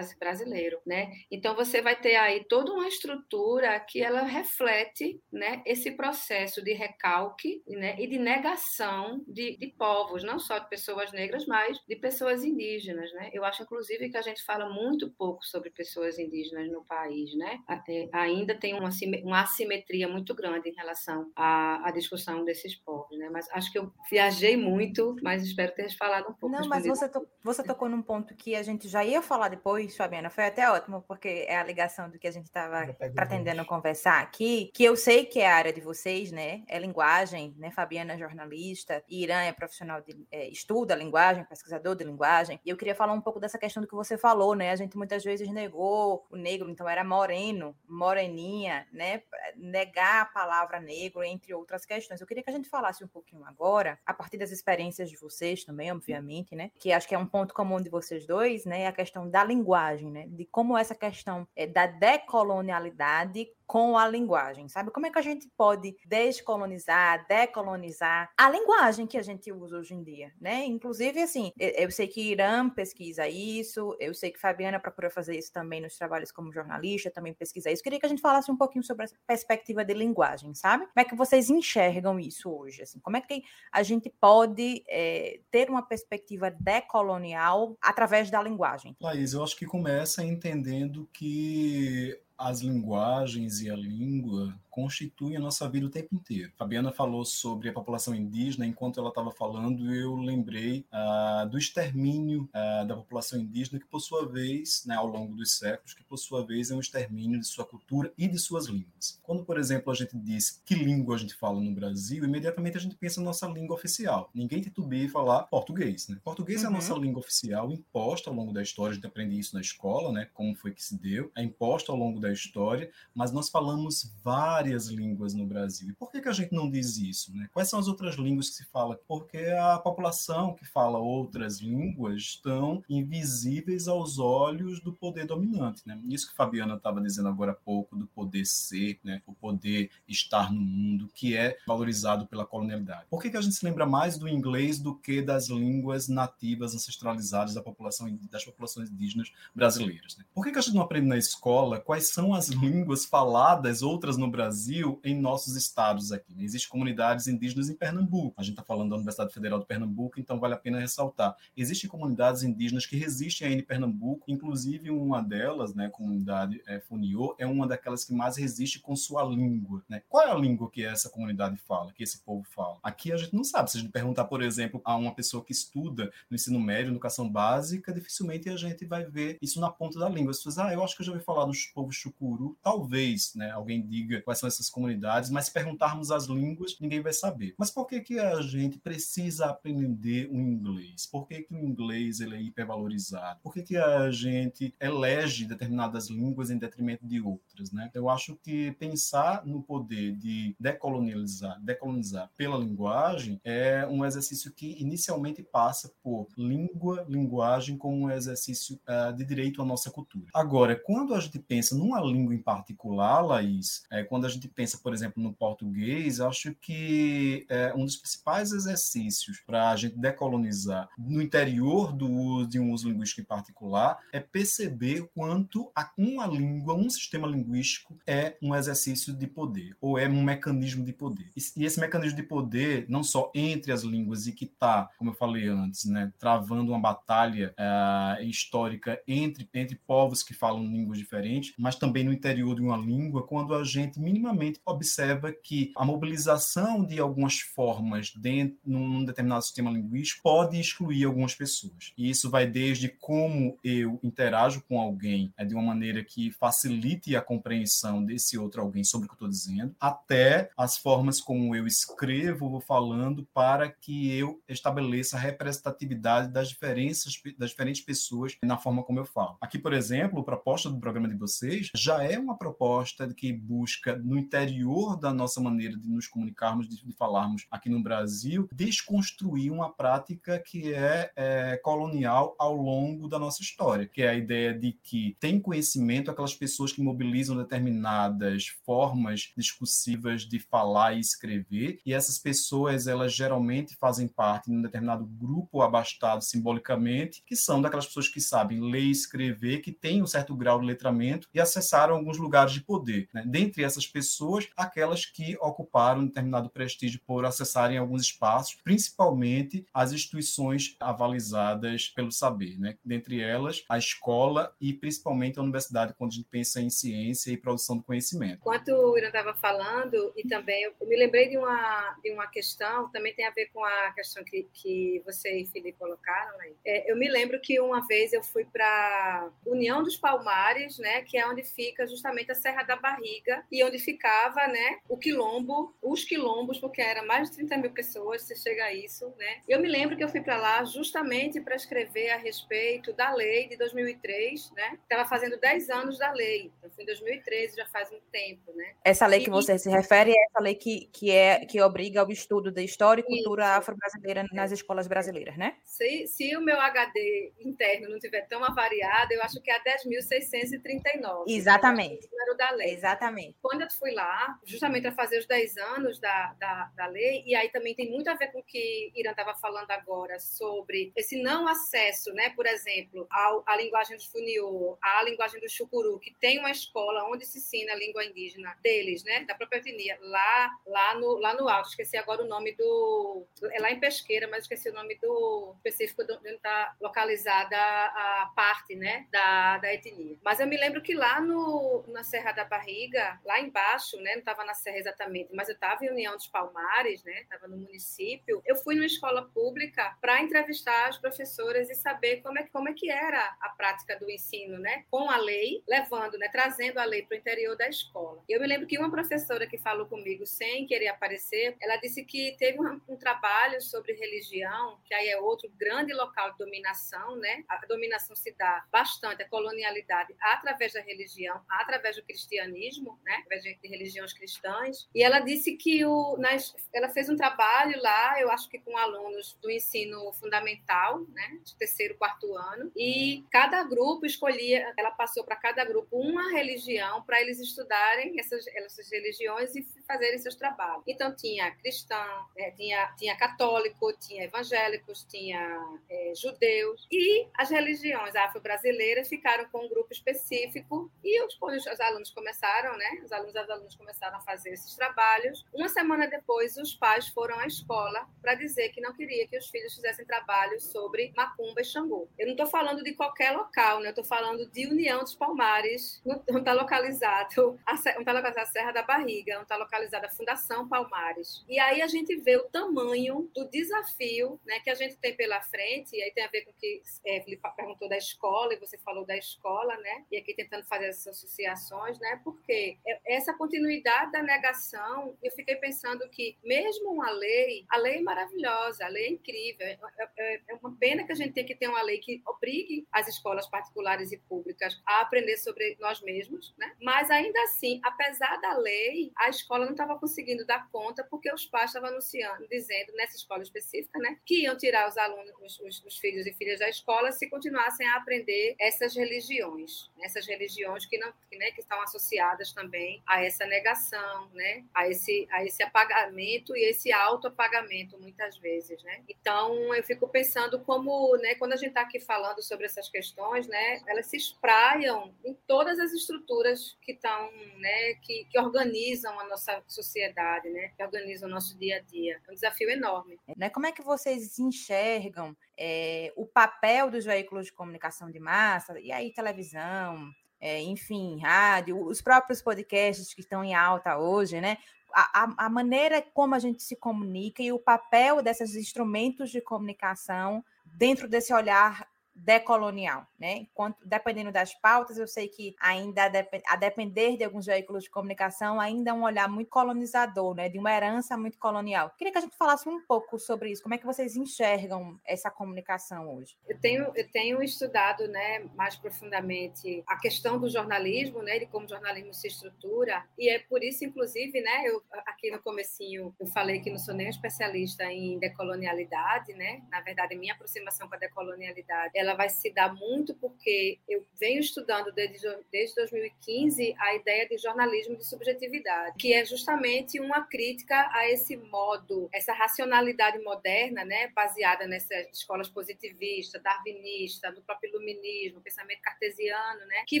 [0.18, 1.12] brasileiro, né?
[1.30, 6.72] Então você vai ter aí toda uma estrutura que ela reflete, né, esse processo de
[6.72, 11.96] recalque, né, e de negação de, de povos, não só de pessoas negras, mas de
[11.96, 13.30] pessoas indígenas, né?
[13.32, 17.58] Eu acho inclusive que a gente fala muito pouco sobre pessoas indígenas no país, né?
[17.88, 18.90] É, ainda tem uma,
[19.22, 23.28] uma assimetria muito grande em relação à, à discussão desses povos, né?
[23.30, 26.56] Mas acho que eu viajei muito, mas espero ter falado um pouco.
[26.56, 29.96] Não, mas você, to, você tocou num ponto que a gente já ia falar depois,
[29.96, 34.20] Fabiana, foi até ótimo, porque é a ligação do que a gente estava pretendendo conversar
[34.20, 36.62] aqui, que eu sei que é a área de vocês, né?
[36.68, 37.70] É linguagem, né?
[37.70, 42.76] Fabiana é jornalista, Irã é profissional de é, estuda linguagem, pesquisador de linguagem, e eu
[42.76, 44.70] queria falar um pouco dessa questão do que você falou, né?
[44.70, 49.22] A gente muitas vezes negou o negro, então era moreno, moreninha, né?
[49.56, 52.20] Negar a palavra negro, entre outras questões.
[52.20, 55.64] Eu queria que a gente falasse um pouquinho agora, a partir das experiências de vocês
[55.64, 56.70] também, obviamente, né?
[56.78, 58.86] Que acho que é um ponto comum de vocês dois, né?
[58.86, 60.26] A questão da linguagem, né?
[60.28, 64.90] De como essa questão é, da decolonialidade com a linguagem, sabe?
[64.90, 69.94] Como é que a gente pode descolonizar, decolonizar a linguagem que a gente usa hoje
[69.94, 70.64] em dia, né?
[70.64, 75.52] Inclusive, assim, eu sei que Irã pesquisa isso, eu sei que Fabiana procura fazer isso
[75.52, 77.82] também nos trabalhos como jornalista, também pesquisa isso.
[77.82, 80.86] Queria que a gente falasse um pouquinho sobre essa perspectiva de linguagem, sabe?
[80.86, 82.82] Como é que vocês enxergam isso hoje?
[82.82, 88.96] Assim, como é que a gente pode é, ter uma perspectiva decolonial através da linguagem?
[89.00, 95.68] Laís, eu acho que começa entendendo que as linguagens e a língua constitui a nossa
[95.68, 96.52] vida o tempo inteiro.
[96.56, 102.48] Fabiana falou sobre a população indígena, enquanto ela estava falando, eu lembrei ah, do extermínio
[102.52, 106.16] ah, da população indígena, que por sua vez, né, ao longo dos séculos, que por
[106.16, 109.20] sua vez é um extermínio de sua cultura e de suas línguas.
[109.22, 112.80] Quando, por exemplo, a gente diz que língua a gente fala no Brasil, imediatamente a
[112.80, 114.28] gente pensa na nossa língua oficial.
[114.34, 116.08] Ninguém titubeia falar português.
[116.08, 116.18] Né?
[116.24, 116.66] Português uhum.
[116.66, 117.00] é a nossa uhum.
[117.00, 120.54] língua oficial, imposta ao longo da história, a gente aprende isso na escola, né, como
[120.56, 125.34] foi que se deu, é imposta ao longo da história, mas nós falamos várias línguas
[125.34, 125.90] no Brasil.
[125.90, 127.34] E por que, que a gente não diz isso?
[127.34, 127.48] Né?
[127.52, 128.98] Quais são as outras línguas que se fala?
[129.08, 135.82] Porque a população que fala outras línguas estão invisíveis aos olhos do poder dominante.
[135.86, 135.98] Né?
[136.04, 139.22] Isso que Fabiana estava dizendo agora há pouco, do poder ser, né?
[139.26, 143.06] o poder estar no mundo, que é valorizado pela colonialidade.
[143.08, 146.74] Por que, que a gente se lembra mais do inglês do que das línguas nativas
[146.74, 150.16] ancestralizadas da população, das populações indígenas brasileiras?
[150.16, 150.24] Né?
[150.34, 154.16] Por que, que a gente não aprende na escola quais são as línguas faladas, outras
[154.16, 155.00] no Brasil?
[155.02, 156.32] Em nossos estados aqui.
[156.32, 156.44] Né?
[156.44, 158.40] Existem comunidades indígenas em Pernambuco.
[158.40, 161.36] A gente está falando da Universidade Federal de Pernambuco, então vale a pena ressaltar.
[161.56, 166.78] Existem comunidades indígenas que resistem aí em Pernambuco, inclusive uma delas, né, a comunidade é,
[166.78, 169.82] Funiô, é uma daquelas que mais resiste com sua língua.
[169.88, 170.00] Né?
[170.08, 172.78] Qual é a língua que essa comunidade fala, que esse povo fala?
[172.80, 173.72] Aqui a gente não sabe.
[173.72, 177.28] Se a gente perguntar, por exemplo, a uma pessoa que estuda no ensino médio, educação
[177.28, 180.30] básica, dificilmente a gente vai ver isso na ponta da língua.
[180.30, 182.56] As pessoas, ah, eu acho que eu já ouvi falar dos povos chucuru.
[182.62, 187.12] Talvez, né, alguém diga quais são essas comunidades, mas se perguntarmos as línguas, ninguém vai
[187.12, 187.54] saber.
[187.58, 191.06] Mas por que, que a gente precisa aprender o inglês?
[191.06, 193.40] Por que, que o inglês ele é hipervalorizado?
[193.42, 197.72] Por que, que a gente elege determinadas línguas em detrimento de outras?
[197.72, 197.90] Né?
[197.94, 204.80] Eu acho que pensar no poder de decolonializar, decolonizar pela linguagem é um exercício que
[204.80, 210.26] inicialmente passa por língua, linguagem como um exercício uh, de direito à nossa cultura.
[210.34, 214.48] Agora, quando a gente pensa num uma língua em particular, Laís, é, quando a gente
[214.48, 219.96] pensa, por exemplo, no português, acho que é, um dos principais exercícios para a gente
[219.96, 226.26] decolonizar no interior do de um uso linguístico em particular é perceber quanto a, uma
[226.26, 231.30] língua, um sistema linguístico é um exercício de poder, ou é um mecanismo de poder.
[231.36, 235.10] E, e esse mecanismo de poder, não só entre as línguas e que está, como
[235.10, 240.98] eu falei antes, né, travando uma batalha uh, histórica entre, entre povos que falam línguas
[240.98, 245.84] diferentes, mas também no interior de uma língua, quando a gente minimamente observa que a
[245.84, 251.92] mobilização de algumas formas dentro num determinado sistema linguístico pode excluir algumas pessoas.
[251.98, 257.14] E isso vai desde como eu interajo com alguém é, de uma maneira que facilite
[257.14, 261.54] a compreensão desse outro alguém sobre o que eu estou dizendo, até as formas como
[261.54, 268.38] eu escrevo, vou falando, para que eu estabeleça a representatividade das diferenças das diferentes pessoas
[268.42, 269.36] na forma como eu falo.
[269.38, 273.96] Aqui, por exemplo, a proposta do programa de vocês já é uma proposta que busca,
[273.96, 279.50] no interior da nossa maneira de nos comunicarmos, de, de falarmos aqui no Brasil, desconstruir
[279.50, 284.54] uma prática que é, é colonial ao longo da nossa história, que é a ideia
[284.54, 291.80] de que tem conhecimento aquelas pessoas que mobilizam determinadas formas discursivas de falar e escrever,
[291.84, 297.60] e essas pessoas, elas geralmente fazem parte de um determinado grupo abastado simbolicamente, que são
[297.60, 301.40] daquelas pessoas que sabem ler e escrever, que têm um certo grau de letramento e
[301.64, 303.08] acessaram alguns lugares de poder.
[303.12, 303.24] Né?
[303.26, 309.92] Dentre essas pessoas, aquelas que ocuparam um determinado prestígio por acessarem alguns espaços, principalmente as
[309.92, 312.58] instituições avalizadas pelo saber.
[312.58, 312.76] Né?
[312.84, 317.36] Dentre elas, a escola e principalmente a universidade, quando a gente pensa em ciência e
[317.36, 318.38] produção do conhecimento.
[318.40, 322.90] Enquanto o Irã estava falando, e também eu me lembrei de uma, de uma questão,
[322.90, 326.36] também tem a ver com a questão que, que você e Felipe colocaram.
[326.38, 326.52] Né?
[326.64, 331.16] É, eu me lembro que uma vez eu fui para União dos Palmares, né, que
[331.16, 336.04] é onde fica justamente a Serra da Barriga e onde ficava, né, o quilombo, os
[336.04, 339.40] quilombos, porque era mais de 30 mil pessoas, se chega a isso, né.
[339.48, 343.48] Eu me lembro que eu fui para lá justamente para escrever a respeito da lei
[343.48, 344.78] de 2003, né.
[344.82, 348.74] Estava fazendo 10 anos da lei, então foi em 2013, já faz um tempo, né.
[348.84, 352.10] Essa lei que você se refere é essa lei que, que é que obriga ao
[352.10, 355.56] estudo da história e cultura afro-brasileira nas escolas brasileiras, né?
[355.64, 359.64] Se, se o meu HD interno não tiver tão avariado, eu acho que é a
[359.64, 361.24] 10.639.
[361.44, 362.08] Exatamente.
[362.10, 362.70] Número da lei.
[362.70, 363.36] Exatamente.
[363.42, 367.34] Quando eu fui lá, justamente para fazer os 10 anos da, da, da lei, e
[367.34, 371.22] aí também tem muito a ver com o que Irã estava falando agora sobre esse
[371.22, 376.14] não acesso, né, por exemplo, ao, à linguagem do Funiô, à linguagem do Chucuru, que
[376.18, 380.50] tem uma escola onde se ensina a língua indígena deles, né, da própria etnia, lá,
[380.66, 381.68] lá, no, lá no alto.
[381.68, 383.26] Esqueci agora o nome do.
[383.52, 388.32] É lá em Pesqueira, mas esqueci o nome do específico de onde está localizada a
[388.34, 390.16] parte né, da, da etnia.
[390.22, 394.18] Mas eu me lembro que lá no, na Serra da Barriga, lá embaixo, né, não
[394.20, 398.42] estava na Serra exatamente, mas eu estava em União dos Palmares, né, estava no município,
[398.44, 402.72] eu fui numa escola pública para entrevistar as professoras e saber como é, como é
[402.72, 407.02] que era a prática do ensino, né, com a lei, levando, né, trazendo a lei
[407.02, 408.22] para o interior da escola.
[408.28, 412.36] Eu me lembro que uma professora que falou comigo sem querer aparecer, ela disse que
[412.38, 417.44] teve um, um trabalho sobre religião, que aí é outro grande local de dominação, né,
[417.48, 421.13] a dominação se dá bastante, a colonialidade, através da religião,
[421.48, 423.16] através do cristianismo, né?
[423.16, 424.88] através de religiões cristãs.
[424.94, 428.76] E ela disse que o, nas, ela fez um trabalho lá, eu acho que com
[428.76, 431.38] alunos do ensino fundamental, né?
[431.44, 437.02] de terceiro, quarto ano, e cada grupo escolhia, ela passou para cada grupo uma religião
[437.02, 440.82] para eles estudarem essas, essas religiões e fazerem seus trabalhos.
[440.86, 448.14] Então tinha cristão, é, tinha, tinha católico, tinha evangélicos, tinha é, judeus, e as religiões
[448.14, 453.00] afro-brasileiras ficaram com um grupo específico e os, os alunos começaram, né?
[453.04, 455.44] Os alunos e as alunas começaram a fazer esses trabalhos.
[455.52, 459.48] Uma semana depois, os pais foram à escola para dizer que não queria que os
[459.48, 462.08] filhos fizessem trabalhos sobre macumba e xangô.
[462.18, 463.88] Eu não estou falando de qualquer local, né?
[463.88, 468.82] Eu estou falando de União dos Palmares, onde está localizado está localizada a Serra da
[468.82, 471.44] Barriga, onde está localizada a Fundação Palmares.
[471.48, 474.60] E aí a gente vê o tamanho do desafio, né?
[474.60, 475.96] Que a gente tem pela frente.
[475.96, 477.20] E aí tem a ver com o que é,
[477.56, 480.04] perguntou da escola e você falou da escola, né?
[480.10, 482.20] E aqui tentando fazer associações, né?
[482.22, 482.76] Porque
[483.06, 488.84] essa continuidade da negação, eu fiquei pensando que mesmo uma lei, a lei é maravilhosa,
[488.84, 489.78] a lei é incrível, é,
[490.16, 493.08] é, é uma pena que a gente tenha que ter uma lei que obrigue as
[493.08, 496.74] escolas particulares e públicas a aprender sobre nós mesmos, né?
[496.80, 501.46] Mas ainda assim, apesar da lei, a escola não estava conseguindo dar conta porque os
[501.46, 505.84] pais estavam anunciando, dizendo nessa escola específica, né, que iam tirar os alunos, os, os,
[505.84, 510.98] os filhos e filhas da escola se continuassem a aprender essas religiões, essas religiões que
[510.98, 516.56] não né, que estão associadas também a essa negação, né, a esse a esse apagamento
[516.56, 519.02] e esse autoapagamento muitas vezes, né?
[519.08, 523.46] Então eu fico pensando como, né, quando a gente está aqui falando sobre essas questões,
[523.48, 529.24] né, elas se espraiam em todas as estruturas que estão, né, que, que organizam a
[529.24, 532.20] nossa sociedade, né, que organizam o nosso dia a dia.
[532.26, 533.18] É um desafio enorme.
[533.36, 538.78] Né, como é que vocês enxergam é, o papel dos veículos de comunicação de massa,
[538.80, 540.12] e aí televisão,
[540.44, 544.58] é, enfim, rádio, os próprios podcasts que estão em alta hoje, né?
[544.92, 550.44] A, a, maneira como a gente se comunica e o papel desses instrumentos de comunicação
[550.66, 553.38] dentro desse olhar decolonial, né?
[553.38, 556.10] Enquanto, dependendo das pautas, eu sei que ainda
[556.46, 560.48] a depender de alguns veículos de comunicação, ainda é um olhar muito colonizador, né?
[560.48, 561.90] De uma herança muito colonial.
[561.96, 563.62] Queria que a gente falasse um pouco sobre isso.
[563.62, 566.36] Como é que vocês enxergam essa comunicação hoje?
[566.48, 571.66] Eu tenho, eu tenho estudado, né, mais profundamente a questão do jornalismo, né, de como
[571.66, 576.26] o jornalismo se estrutura, e é por isso, inclusive, né, eu aqui no comecinho eu
[576.26, 579.62] falei que não sou nem especialista em decolonialidade, né?
[579.70, 584.40] Na verdade, minha aproximação com a decolonialidade ela vai se dar muito porque eu venho
[584.40, 590.88] estudando desde, desde 2015 a ideia de jornalismo de subjetividade, que é justamente uma crítica
[590.92, 598.40] a esse modo, essa racionalidade moderna, né, baseada nessas escolas positivistas, darwinista, no próprio iluminismo,
[598.40, 600.00] pensamento cartesiano, né, que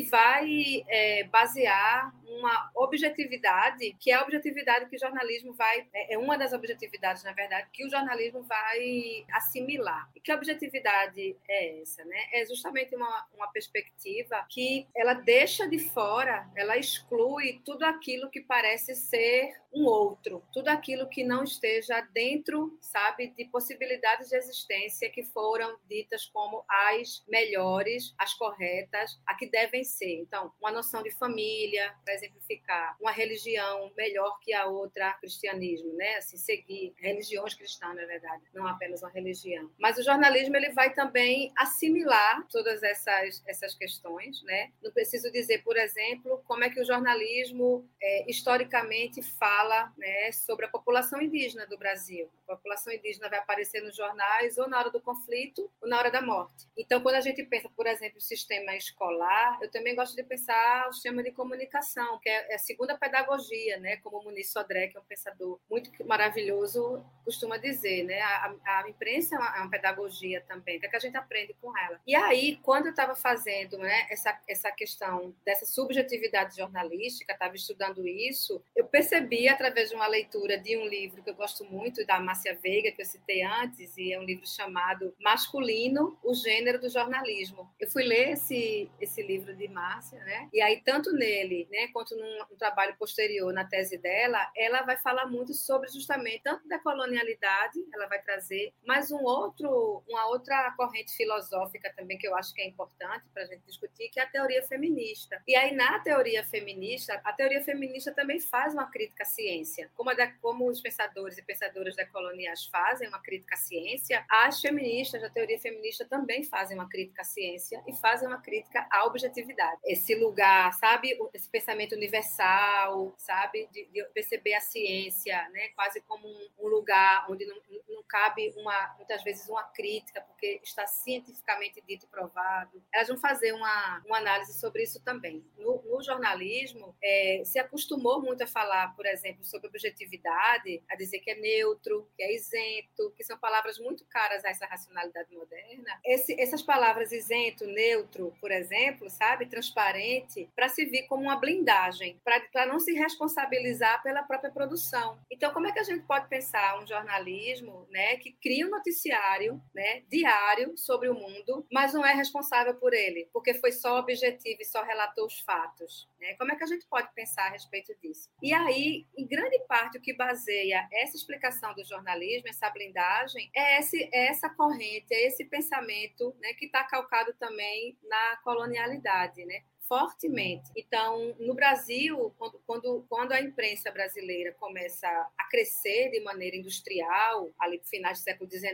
[0.00, 6.18] vai é, basear uma objetividade, que é a objetividade que o jornalismo vai, é, é
[6.18, 10.10] uma das objetividades, na verdade, que o jornalismo vai assimilar.
[10.14, 11.93] E que objetividade é essa?
[12.02, 12.18] Né?
[12.32, 18.40] É justamente uma, uma perspectiva que ela deixa de fora, ela exclui tudo aquilo que
[18.40, 25.10] parece ser um outro, tudo aquilo que não esteja dentro, sabe, de possibilidades de existência
[25.10, 30.20] que foram ditas como as melhores, as corretas, a que devem ser.
[30.20, 36.16] Então, uma noção de família, para exemplificar, uma religião melhor que a outra, cristianismo, né?
[36.16, 39.70] Assim, seguir religiões cristãs, na verdade, não apenas uma religião.
[39.78, 41.52] Mas o jornalismo ele vai também
[41.84, 44.72] assimilar todas essas essas questões, né?
[44.82, 50.66] Não preciso dizer, por exemplo, como é que o jornalismo é, historicamente fala né, sobre
[50.66, 52.30] a população indígena do Brasil.
[52.46, 56.10] A população indígena vai aparecer nos jornais ou na hora do conflito ou na hora
[56.10, 56.66] da morte.
[56.76, 60.88] Então, quando a gente pensa, por exemplo, o sistema escolar, eu também gosto de pensar
[60.88, 64.96] o sistema de comunicação, que é a segunda pedagogia, né, como o Muniz Sodré, que
[64.96, 68.04] é um pensador muito maravilhoso, costuma dizer.
[68.04, 68.20] Né?
[68.20, 71.54] A, a imprensa é uma, é uma, pedagogia também, que é que a gente aprende
[71.60, 72.00] com ela.
[72.06, 78.06] E aí, quando eu estava fazendo né, essa, essa questão dessa subjetividade jornalística, estava estudando
[78.06, 82.20] isso, eu percebia através de uma leitura de um livro que eu gosto muito, da
[82.20, 86.88] Márcia Veiga, que eu citei antes, e é um livro chamado Masculino, o Gênero do
[86.88, 87.70] Jornalismo.
[87.80, 90.48] Eu fui ler esse, esse livro de Márcia, né?
[90.52, 94.96] E aí, tanto nele, né, quanto num, num trabalho posterior, na tese dela, ela vai
[94.96, 100.72] falar muito sobre justamente, tanto da colonialidade, ela vai trazer, mas um outro, uma outra
[100.76, 101.63] corrente filosófica
[101.96, 104.62] também que eu acho que é importante para a gente discutir, que é a teoria
[104.62, 105.42] feminista.
[105.46, 109.90] E aí, na teoria feminista, a teoria feminista também faz uma crítica científica ciência.
[109.94, 115.20] Como, da, como os pensadores e pensadoras decoloniais fazem uma crítica à ciência, as feministas
[115.20, 119.80] da teoria feminista também fazem uma crítica à ciência e fazem uma crítica à objetividade.
[119.84, 126.26] Esse lugar, sabe, esse pensamento universal, sabe, de, de perceber a ciência, né, quase como
[126.26, 127.56] um, um lugar onde não,
[127.88, 131.53] não cabe uma, muitas vezes uma crítica, porque está cientificamente
[131.86, 132.82] dito e provado.
[132.92, 135.44] Elas vão fazer uma, uma análise sobre isso também.
[135.58, 141.20] No, no jornalismo, é, se acostumou muito a falar, por exemplo, sobre objetividade, a dizer
[141.20, 146.00] que é neutro, que é isento, que são palavras muito caras a essa racionalidade moderna.
[146.04, 152.20] Esse, essas palavras isento, neutro, por exemplo, sabe, transparente, para se vir como uma blindagem,
[152.24, 155.18] para não se responsabilizar pela própria produção.
[155.30, 159.60] Então, como é que a gente pode pensar um jornalismo né, que cria um noticiário
[159.74, 164.60] né, diário sobre o mundo, mas não é responsável por ele, porque foi só objetivo
[164.60, 166.08] e só relatou os fatos?
[166.20, 166.34] Né?
[166.34, 168.30] Como é que a gente pode pensar a respeito disso?
[168.42, 173.78] E aí, em grande parte, o que baseia essa explicação do jornalismo, essa blindagem, é,
[173.78, 179.44] esse, é essa corrente, é esse pensamento né, que está calcado também na colonialidade.
[179.44, 179.62] Né?
[179.88, 180.70] Fortemente.
[180.76, 187.50] Então, no Brasil, quando, quando, quando a imprensa brasileira começa a crescer de maneira industrial,
[187.58, 188.72] ali no final do século XIX,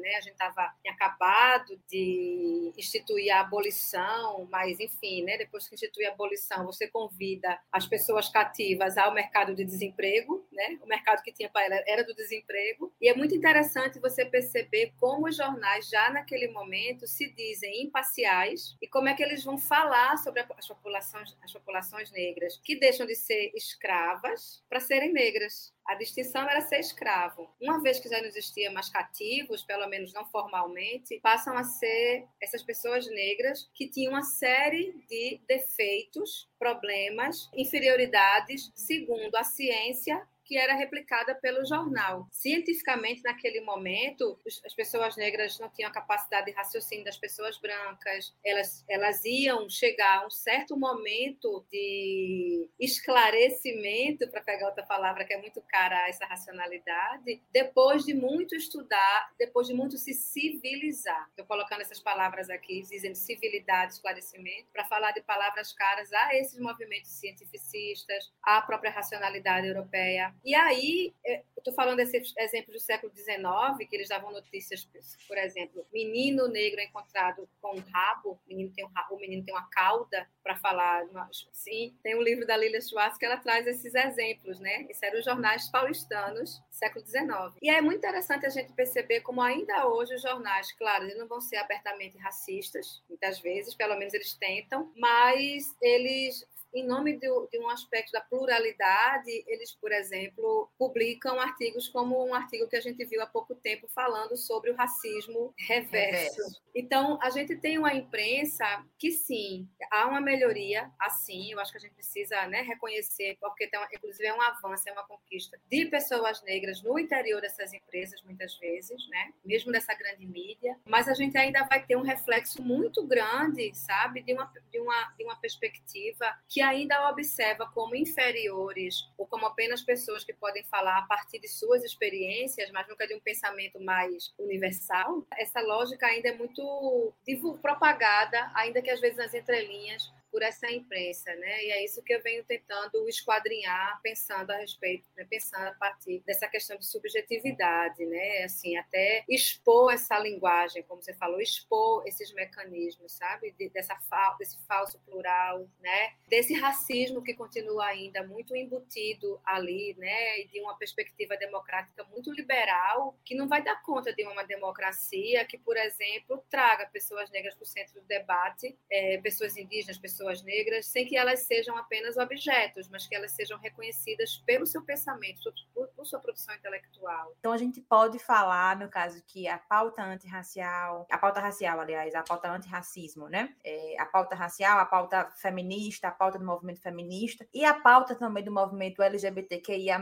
[0.00, 6.04] né, a gente tava, acabado de instituir a abolição, mas, enfim, né, depois que institui
[6.06, 11.32] a abolição, você convida as pessoas cativas ao mercado de desemprego, né, o mercado que
[11.32, 15.88] tinha para ela era do desemprego, e é muito interessante você perceber como os jornais,
[15.88, 20.66] já naquele momento, se dizem imparciais e como é que eles vão falar sobre as
[20.66, 25.72] populações, as populações negras que deixam de ser escravas para serem negras.
[25.86, 27.48] A distinção era ser escravo.
[27.60, 32.26] Uma vez que já não existia mais cativos, pelo menos não formalmente, passam a ser
[32.40, 40.56] essas pessoas negras que tinham uma série de defeitos, problemas, inferioridades, segundo a ciência que
[40.56, 42.28] era replicada pelo jornal.
[42.30, 48.34] Cientificamente, naquele momento, as pessoas negras não tinham a capacidade de raciocínio das pessoas brancas,
[48.44, 55.32] elas, elas iam chegar a um certo momento de esclarecimento, para pegar outra palavra que
[55.32, 61.26] é muito cara a essa racionalidade, depois de muito estudar, depois de muito se civilizar.
[61.30, 66.58] Estou colocando essas palavras aqui, dizendo civilidade, esclarecimento, para falar de palavras caras a esses
[66.58, 73.10] movimentos cientificistas, à própria racionalidade europeia, e aí, é, estou falando desse exemplo do século
[73.14, 74.86] XIX, que eles davam notícias,
[75.26, 79.54] por exemplo, menino negro encontrado com um rabo, menino tem, um rabo, o menino tem
[79.54, 81.06] uma cauda, para falar,
[81.52, 84.86] sim, tem um livro da Lilia Schwartz que ela traz esses exemplos, né?
[84.90, 87.56] Isso eram os jornais paulistanos, século XIX.
[87.62, 91.26] E é muito interessante a gente perceber como ainda hoje os jornais, claro, eles não
[91.26, 97.28] vão ser abertamente racistas, muitas vezes, pelo menos eles tentam, mas eles em nome de,
[97.50, 102.80] de, um aspecto da pluralidade, eles, por exemplo, publicam artigos como um artigo que a
[102.80, 106.42] gente viu há pouco tempo falando sobre o racismo reverso.
[106.42, 106.62] reverso.
[106.74, 108.64] Então, a gente tem uma imprensa
[108.98, 113.68] que, sim, há uma melhoria, assim, eu acho que a gente precisa né, reconhecer, porque,
[113.68, 118.20] tem inclusive, é um avanço, é uma conquista de pessoas negras no interior dessas empresas,
[118.22, 119.32] muitas vezes, né?
[119.44, 124.22] mesmo nessa grande mídia, mas a gente ainda vai ter um reflexo muito grande, sabe,
[124.22, 129.82] de uma, de uma, de uma perspectiva que ainda observa como inferiores ou como apenas
[129.82, 134.34] pessoas que podem falar a partir de suas experiências, mas nunca de um pensamento mais
[134.38, 137.12] universal, essa lógica ainda é muito
[137.60, 141.64] propagada, ainda que às vezes nas entrelinhas, por essa imprensa, né?
[141.64, 145.24] E é isso que eu venho tentando esquadrinhar, pensando a respeito, né?
[145.30, 148.42] pensando a partir dessa questão de subjetividade, né?
[148.42, 153.52] Assim, até expor essa linguagem, como você falou, expor esses mecanismos, sabe?
[153.52, 153.96] De, dessa
[154.36, 156.14] desse falso plural, né?
[156.26, 160.40] Desse racismo que continua ainda muito embutido ali, né?
[160.40, 165.44] E de uma perspectiva democrática muito liberal, que não vai dar conta de uma democracia
[165.44, 170.23] que, por exemplo, traga pessoas negras para o centro do debate, é, pessoas indígenas, pessoas
[170.24, 174.82] pessoas negras sem que elas sejam apenas objetos, mas que elas sejam reconhecidas pelo seu
[174.82, 177.34] pensamento, por, por sua produção intelectual.
[177.38, 182.14] Então a gente pode falar, no caso, que a pauta antirracial, a pauta racial, aliás,
[182.14, 183.54] a pauta antirracismo, né?
[183.62, 188.14] É, a pauta racial, a pauta feminista, a pauta do movimento feminista e a pauta
[188.14, 190.00] também do movimento LGBTQIA+,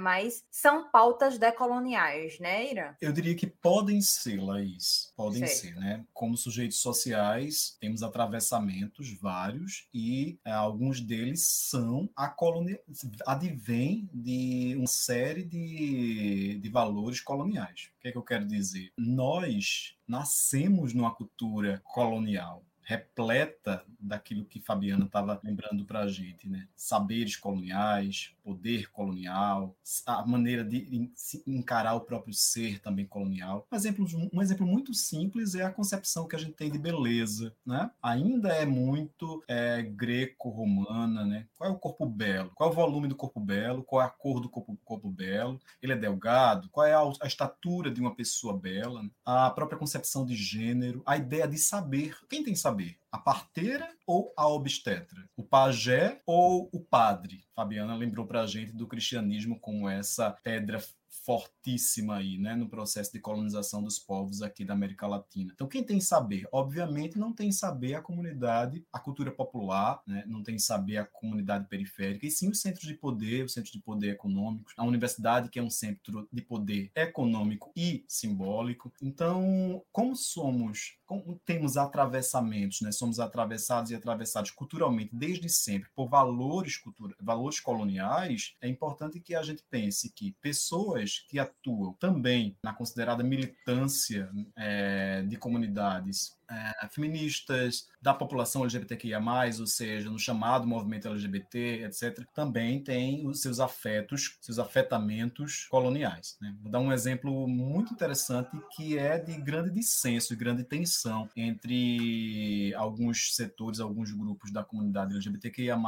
[0.50, 2.96] são pautas decoloniais, né, Ira?
[3.00, 5.74] Eu diria que podem ser, Laís, podem certo.
[5.74, 6.04] ser, né?
[6.12, 10.11] Como sujeitos sociais, temos atravessamentos vários e
[10.44, 12.80] é, alguns deles são a colonia,
[13.26, 17.90] advém de uma série de, de valores coloniais.
[17.98, 18.92] O que é que eu quero dizer?
[18.96, 26.66] Nós nascemos numa cultura colonial repleta daquilo que Fabiana estava lembrando para a gente, né?
[26.74, 29.76] Saberes coloniais, poder colonial,
[30.06, 31.10] a maneira de
[31.46, 33.66] encarar o próprio ser também colonial.
[33.70, 37.54] Um exemplo, um exemplo muito simples é a concepção que a gente tem de beleza,
[37.64, 37.90] né?
[38.02, 41.46] Ainda é muito é, greco-romana, né?
[41.56, 42.50] Qual é o corpo belo?
[42.54, 43.84] Qual é o volume do corpo belo?
[43.84, 45.60] Qual é a cor do corpo, corpo belo?
[45.80, 46.68] Ele é delgado?
[46.70, 49.04] Qual é a, a estatura de uma pessoa bela?
[49.24, 52.16] A própria concepção de gênero, a ideia de saber.
[52.28, 52.71] Quem tem saber?
[53.10, 55.28] A parteira ou a obstetra?
[55.36, 57.44] O pajé ou o padre?
[57.54, 60.78] Fabiana lembrou para a gente do cristianismo como essa pedra
[61.24, 65.52] fortíssima aí, né, no processo de colonização dos povos aqui da América Latina.
[65.54, 66.46] Então, quem tem saber?
[66.52, 71.68] Obviamente, não tem saber a comunidade, a cultura popular, né, não tem saber a comunidade
[71.68, 75.58] periférica, e sim os centros de poder, os centros de poder econômicos, a universidade, que
[75.58, 78.92] é um centro de poder econômico e simbólico.
[79.00, 86.08] Então, como somos, como temos atravessamentos, né, somos atravessados e atravessados culturalmente desde sempre por
[86.08, 92.56] valores, cultura, valores coloniais, é importante que a gente pense que pessoas que atuam também
[92.62, 99.20] na considerada militância é, de comunidades é, feministas, da população LGBTQIA+,
[99.58, 106.36] ou seja, no chamado movimento LGBT, etc., também tem os seus afetos, seus afetamentos coloniais.
[106.40, 106.54] Né?
[106.60, 112.74] Vou dar um exemplo muito interessante que é de grande dissenso e grande tensão entre
[112.74, 115.78] alguns setores, alguns grupos da comunidade LGBTQIA+,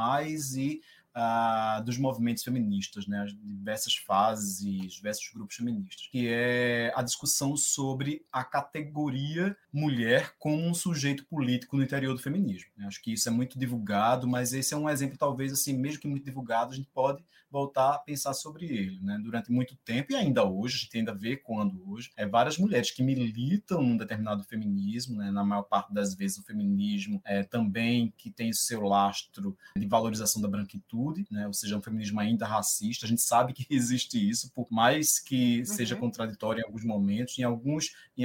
[0.57, 0.81] e
[1.15, 7.01] uh, dos movimentos feministas, né, as diversas fases e diversos grupos feministas, que é a
[7.01, 12.69] discussão sobre a categoria mulher como um sujeito político no interior do feminismo.
[12.85, 16.07] Acho que isso é muito divulgado, mas esse é um exemplo, talvez, assim, mesmo que
[16.07, 17.23] muito divulgado, a gente pode
[17.55, 18.99] voltar a pensar sobre ele.
[19.01, 19.17] Né?
[19.23, 22.91] Durante muito tempo, e ainda hoje, a gente ainda vê quando hoje, é várias mulheres
[22.91, 25.31] que militam num determinado feminismo, né?
[25.31, 30.41] na maior parte das vezes o feminismo é também que tem seu lastro de valorização
[30.41, 31.47] da branquitude, né?
[31.47, 33.05] ou seja, um feminismo ainda racista.
[33.05, 35.65] A gente sabe que existe isso, por mais que uhum.
[35.65, 38.23] seja contraditório em alguns momentos, em alguns, em,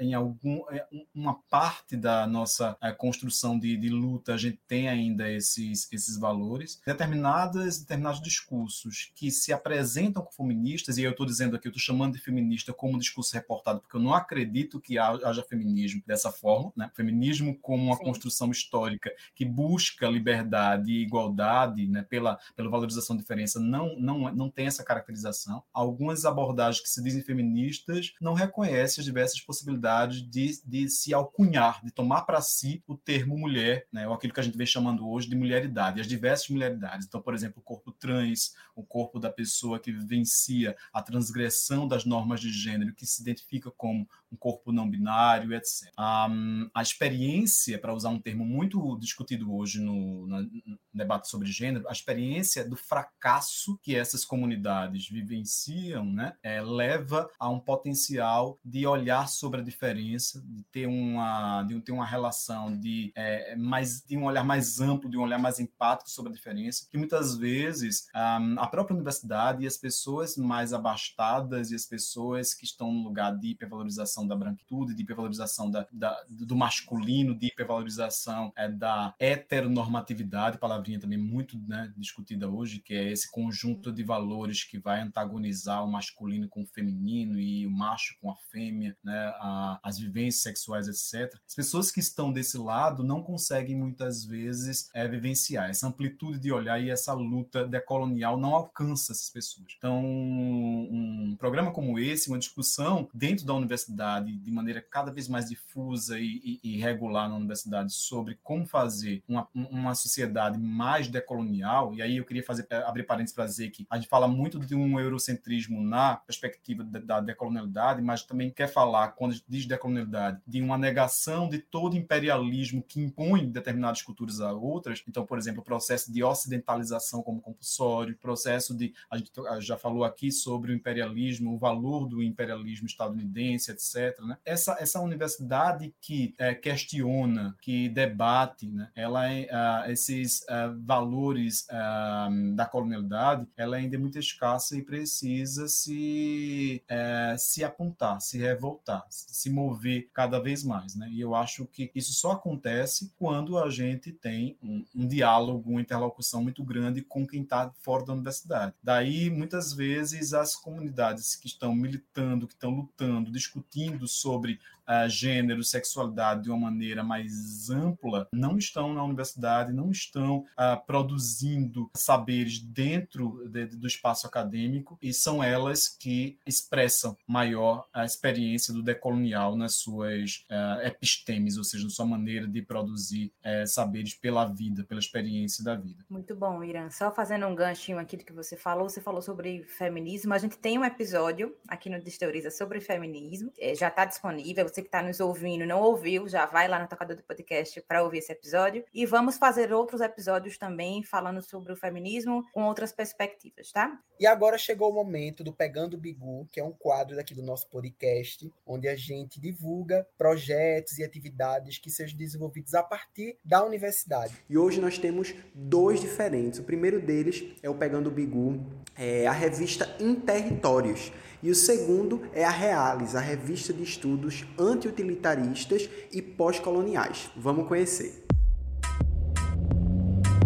[0.00, 4.88] em algum, é, uma parte da nossa é, construção de, de luta, a gente tem
[4.88, 6.80] ainda esses, esses valores.
[6.84, 11.70] Determinadas, determinados discursos discursos que se apresentam como feministas, e eu estou dizendo aqui, eu
[11.70, 16.30] estou chamando de feminista como discurso reportado, porque eu não acredito que haja feminismo dessa
[16.30, 16.90] forma, né?
[16.94, 18.04] Feminismo como uma Sim.
[18.04, 22.02] construção histórica que busca liberdade e igualdade, né?
[22.10, 25.62] Pela, pela valorização da diferença, não, não, não tem essa caracterização.
[25.72, 31.80] Algumas abordagens que se dizem feministas não reconhecem as diversas possibilidades de, de se alcunhar,
[31.84, 34.08] de tomar para si o termo mulher, né?
[34.08, 37.06] Ou aquilo que a gente vem chamando hoje de mulheridade, as diversas mulheridades.
[37.06, 42.04] Então, por exemplo, o corpo trans, o corpo da pessoa que vivencia a transgressão das
[42.04, 45.88] normas de gênero, que se identifica como um corpo não binário, etc.
[45.96, 50.48] A experiência, para usar um termo muito discutido hoje no, no,
[50.92, 57.48] debate sobre gênero, a experiência do fracasso que essas comunidades vivenciam, né, é, leva a
[57.48, 63.12] um potencial de olhar sobre a diferença, de ter uma, de ter uma relação de,
[63.16, 66.86] é, mais, de um olhar mais amplo, de um olhar mais empático sobre a diferença,
[66.90, 72.64] que muitas vezes a própria universidade e as pessoas mais abastadas e as pessoas que
[72.64, 77.46] estão no lugar de hipervalorização hipervalorização da branquitude, de hipervalorização da, da, do masculino, de
[77.46, 84.02] hipervalorização é, da heteronormatividade, palavrinha também muito né, discutida hoje, que é esse conjunto de
[84.02, 88.96] valores que vai antagonizar o masculino com o feminino e o macho com a fêmea,
[89.02, 91.34] né, a, as vivências sexuais, etc.
[91.46, 96.52] As pessoas que estão desse lado não conseguem muitas vezes é, vivenciar essa amplitude de
[96.52, 99.66] olhar e essa luta decolonial não alcança essas pessoas.
[99.76, 105.28] Então, um programa como esse, uma discussão dentro da universidade universidade de maneira cada vez
[105.28, 111.08] mais difusa e, e, e regular na universidade sobre como fazer uma, uma sociedade mais
[111.08, 114.58] decolonial, e aí eu queria fazer abrir parênteses para dizer que a gente fala muito
[114.58, 120.40] de um eurocentrismo na perspectiva da, da decolonialidade, mas também quer falar, quando diz decolonialidade,
[120.46, 125.02] de uma negação de todo imperialismo que impõe determinadas culturas a outras.
[125.08, 128.92] Então, por exemplo, o processo de ocidentalização como compulsório, processo de.
[129.10, 129.30] A gente
[129.60, 134.36] já falou aqui sobre o imperialismo, o valor do imperialismo estadunidense, etc né?
[134.44, 138.90] Essa, essa universidade que é, questiona, que debate, né?
[138.94, 144.82] ela é, uh, esses uh, valores uh, da colonialidade, ela ainda é muito escassa e
[144.82, 150.94] precisa se, eh, se apontar, se revoltar, se mover cada vez mais.
[150.94, 151.08] Né?
[151.10, 155.80] E eu acho que isso só acontece quando a gente tem um, um diálogo, uma
[155.80, 158.74] interlocução muito grande com quem está fora da universidade.
[158.82, 164.58] Daí, muitas vezes, as comunidades que estão militando, que estão lutando, discutindo, sobre
[164.90, 170.84] uh, gênero, sexualidade de uma maneira mais ampla, não estão na universidade, não estão uh,
[170.86, 178.72] produzindo saberes dentro de, do espaço acadêmico e são elas que expressam maior a experiência
[178.74, 184.14] do decolonial nas suas uh, epistemes, ou seja, na sua maneira de produzir uh, saberes
[184.14, 186.04] pela vida, pela experiência da vida.
[186.08, 186.90] Muito bom, Irã.
[186.90, 190.34] Só fazendo um ganchinho aqui do que você falou, você falou sobre feminismo.
[190.34, 194.66] A gente tem um episódio aqui no Desteoriza sobre feminismo, é, já está disponível.
[194.68, 197.80] Você você que está nos ouvindo não ouviu, já vai lá no tocador do podcast
[197.82, 198.84] para ouvir esse episódio.
[198.92, 203.98] E vamos fazer outros episódios também falando sobre o feminismo com outras perspectivas, tá?
[204.18, 207.68] E agora chegou o momento do Pegando Bigu, que é um quadro daqui do nosso
[207.68, 214.34] podcast, onde a gente divulga projetos e atividades que sejam desenvolvidos a partir da universidade.
[214.48, 216.58] E hoje nós temos dois diferentes.
[216.58, 218.60] O primeiro deles é o Pegando Bigu,
[218.96, 221.12] é a revista Em Territórios.
[221.42, 227.30] E o segundo é a Realis, a revista de estudos anti-utilitaristas e pós-coloniais.
[227.34, 228.26] Vamos conhecer.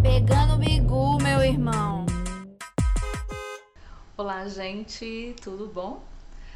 [0.00, 2.06] Pegando bigu, meu irmão.
[4.16, 6.04] Olá, gente, tudo bom?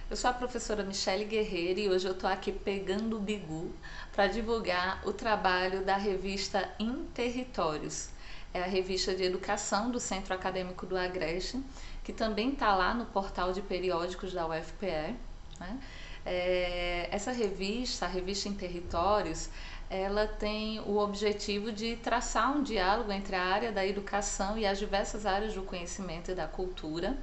[0.09, 3.73] Eu sou a professora Michele Guerreiro e hoje eu estou aqui pegando o bigu
[4.13, 8.11] para divulgar o trabalho da revista Em Territórios.
[8.55, 11.61] É a revista de educação do Centro Acadêmico do Agreste
[12.09, 15.15] que também está lá no portal de periódicos da UFPE.
[15.61, 15.79] Né?
[16.25, 19.51] É, essa revista, a revista em territórios,
[19.91, 24.79] ela tem o objetivo de traçar um diálogo entre a área da educação e as
[24.79, 27.15] diversas áreas do conhecimento e da cultura,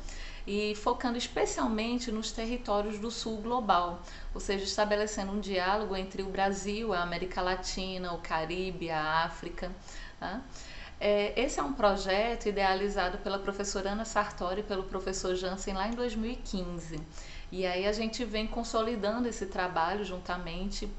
[0.45, 4.03] e focando especialmente nos territórios do sul global,
[4.35, 9.71] ou seja, estabelecendo um diálogo entre o Brasil, a América Latina, o Caribe, a África.
[10.19, 10.41] Tá?
[10.99, 15.87] É, esse é um projeto idealizado pela professora Ana Sartori e pelo professor Jansen lá
[15.87, 16.99] em 2015.
[17.51, 20.89] E aí a gente vem consolidando esse trabalho juntamente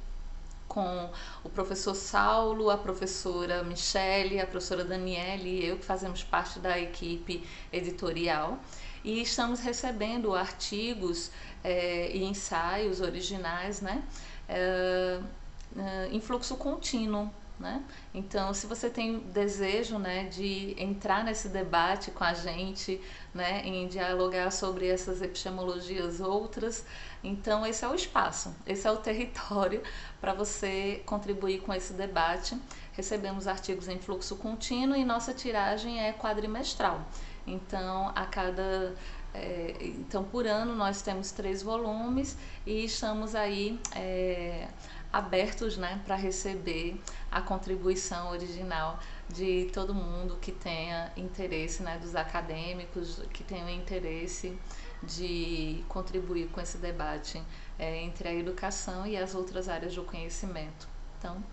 [0.68, 1.10] com
[1.42, 6.78] o professor Saulo, a professora Michele, a professora Daniele e eu, que fazemos parte da
[6.78, 8.58] equipe editorial.
[9.02, 11.30] E estamos recebendo artigos
[11.62, 14.02] é, e ensaios originais né,
[14.48, 15.20] é,
[15.78, 17.30] é, em fluxo contínuo.
[17.58, 17.82] Né?
[18.12, 23.00] Então, se você tem desejo né, de entrar nesse debate com a gente,
[23.32, 26.84] né, em dialogar sobre essas epistemologias outras,
[27.24, 29.82] então esse é o espaço, esse é o território
[30.20, 32.60] para você contribuir com esse debate.
[32.92, 37.06] Recebemos artigos em fluxo contínuo e nossa tiragem é quadrimestral.
[37.46, 38.94] Então, a cada
[39.36, 44.66] é, então por ano nós temos três volumes e estamos aí é,
[45.12, 47.00] abertos né, para receber
[47.36, 54.58] a contribuição original de todo mundo que tenha interesse, né, dos acadêmicos que tenham interesse
[55.02, 57.42] de contribuir com esse debate
[57.78, 60.88] é, entre a educação e as outras áreas do conhecimento.
[61.18, 61.44] Então,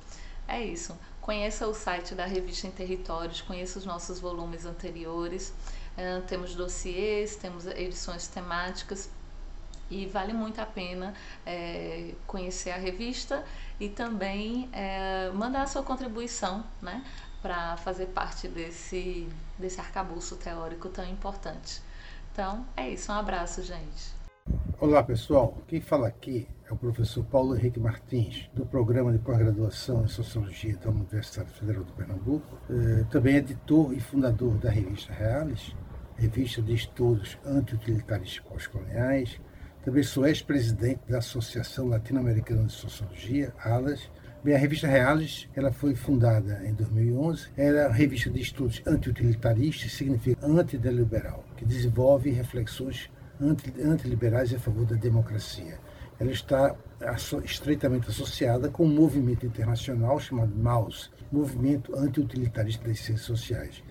[0.47, 0.97] é isso.
[1.19, 5.53] Conheça o site da revista em Territórios, conheça os nossos volumes anteriores.
[5.97, 9.09] É, temos dossiês, temos edições temáticas
[9.91, 11.13] e vale muito a pena
[11.45, 13.43] é, conhecer a revista
[13.83, 17.03] e também é, mandar a sua contribuição né,
[17.41, 19.27] para fazer parte desse,
[19.59, 21.81] desse arcabouço teórico tão importante.
[22.31, 23.11] Então, é isso.
[23.11, 24.15] Um abraço, gente.
[24.79, 25.57] Olá, pessoal.
[25.67, 30.77] Quem fala aqui é o professor Paulo Henrique Martins, do Programa de Pós-Graduação em Sociologia
[30.77, 32.57] da Universidade Federal do Pernambuco.
[32.69, 35.75] É, também editor e fundador da revista Reales,
[36.15, 39.41] revista de estudos anti-utilitaristas pós-coloniais.
[39.83, 44.09] Também sou ex-presidente da Associação Latino-Americana de Sociologia, ALAS.
[44.41, 47.49] Bem, a revista Reales ela foi fundada em 2011.
[47.57, 53.11] Ela é uma revista de estudos anti-utilitaristas, significa antideliberal, que desenvolve reflexões
[53.41, 55.77] antiliberais a favor da democracia.
[56.17, 56.73] Ela está
[57.43, 63.83] estreitamente associada com um movimento internacional chamado MAUS, Movimento Anti-Utilitarista das Ciências Sociais.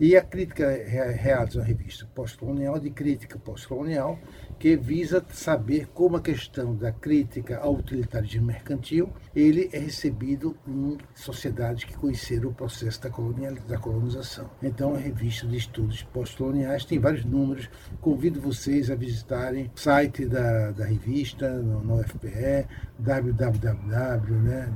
[0.00, 4.16] E a crítica realiza uma revista pós-colonial de crítica pós-colonial
[4.56, 10.96] que visa saber como a questão da crítica ao utilitarismo mercantil ele é recebido em
[11.16, 14.48] sociedades que conheceram o processo da, colonial, da colonização.
[14.62, 17.68] Então, a revista de estudos pós-coloniais tem vários números.
[18.00, 22.68] Convido vocês a visitarem o site da, da revista no, no UFPE,
[23.00, 24.72] www, né,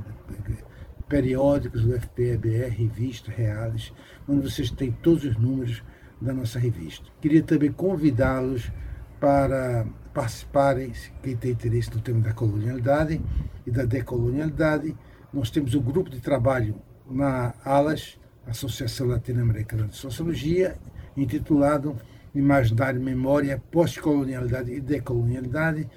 [1.07, 3.93] periódicos do FPEBR, revista, reais,
[4.27, 5.83] onde vocês têm todos os números
[6.19, 7.05] da nossa revista.
[7.21, 8.71] Queria também convidá-los
[9.19, 10.91] para participarem,
[11.21, 13.21] quem tem interesse no tema da colonialidade
[13.65, 14.95] e da decolonialidade.
[15.33, 16.75] Nós temos um grupo de trabalho
[17.09, 20.75] na ALAS, Associação Latino-Americana de Sociologia,
[21.15, 21.95] intitulado
[22.35, 25.87] Imaginário, Memória, Pós-Colonialidade e Decolonialidade.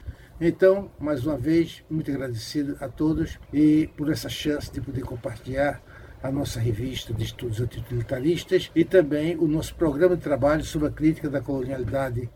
[0.40, 5.80] Então, mais uma vez, muito agradecido a todos e por essa chance de poder compartilhar
[6.22, 10.90] a nossa revista de estudos antiutilitaristas e também o nosso programa de trabalho sobre a
[10.90, 12.28] crítica da colonialidade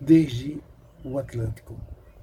[0.00, 0.60] desde
[1.04, 1.76] o Atlântico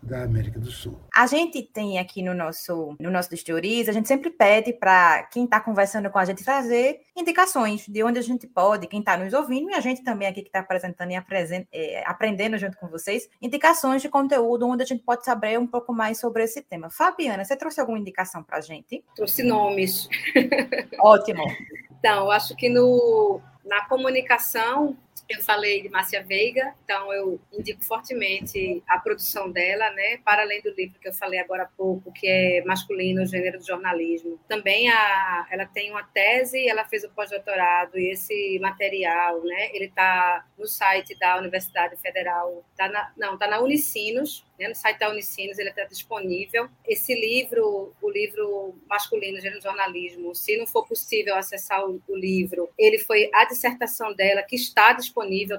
[0.06, 1.00] da América do Sul.
[1.14, 5.46] A gente tem aqui no nosso no nosso Teorias, a gente sempre pede para quem
[5.46, 9.34] está conversando com a gente trazer indicações de onde a gente pode, quem está nos
[9.34, 11.16] ouvindo e a gente também aqui que está apresentando e
[11.72, 15.94] é, aprendendo junto com vocês, indicações de conteúdo onde a gente pode saber um pouco
[15.94, 16.90] mais sobre esse tema.
[16.90, 19.04] Fabiana, você trouxe alguma indicação para a gente?
[19.16, 20.08] Trouxe nomes.
[21.00, 21.44] Ótimo.
[22.00, 24.98] Então, acho que no, na comunicação
[25.28, 30.18] eu falei de Márcia Veiga, então eu indico fortemente a produção dela, né?
[30.18, 33.66] Para além do livro que eu falei agora há pouco, que é Masculino, Gênero do
[33.66, 34.40] Jornalismo.
[34.48, 39.70] Também a, ela tem uma tese, ela fez o pós-doutorado e esse material, né?
[39.74, 44.68] Ele está no site da Universidade Federal, tá na, não, está na Unicinos, né?
[44.68, 46.70] no site da Unicinos, ele está disponível.
[46.88, 52.70] Esse livro, o livro masculino, gênero jornalismo, se não for possível acessar o, o, livro,
[52.78, 55.05] ele foi a dissertação dela, que está disponível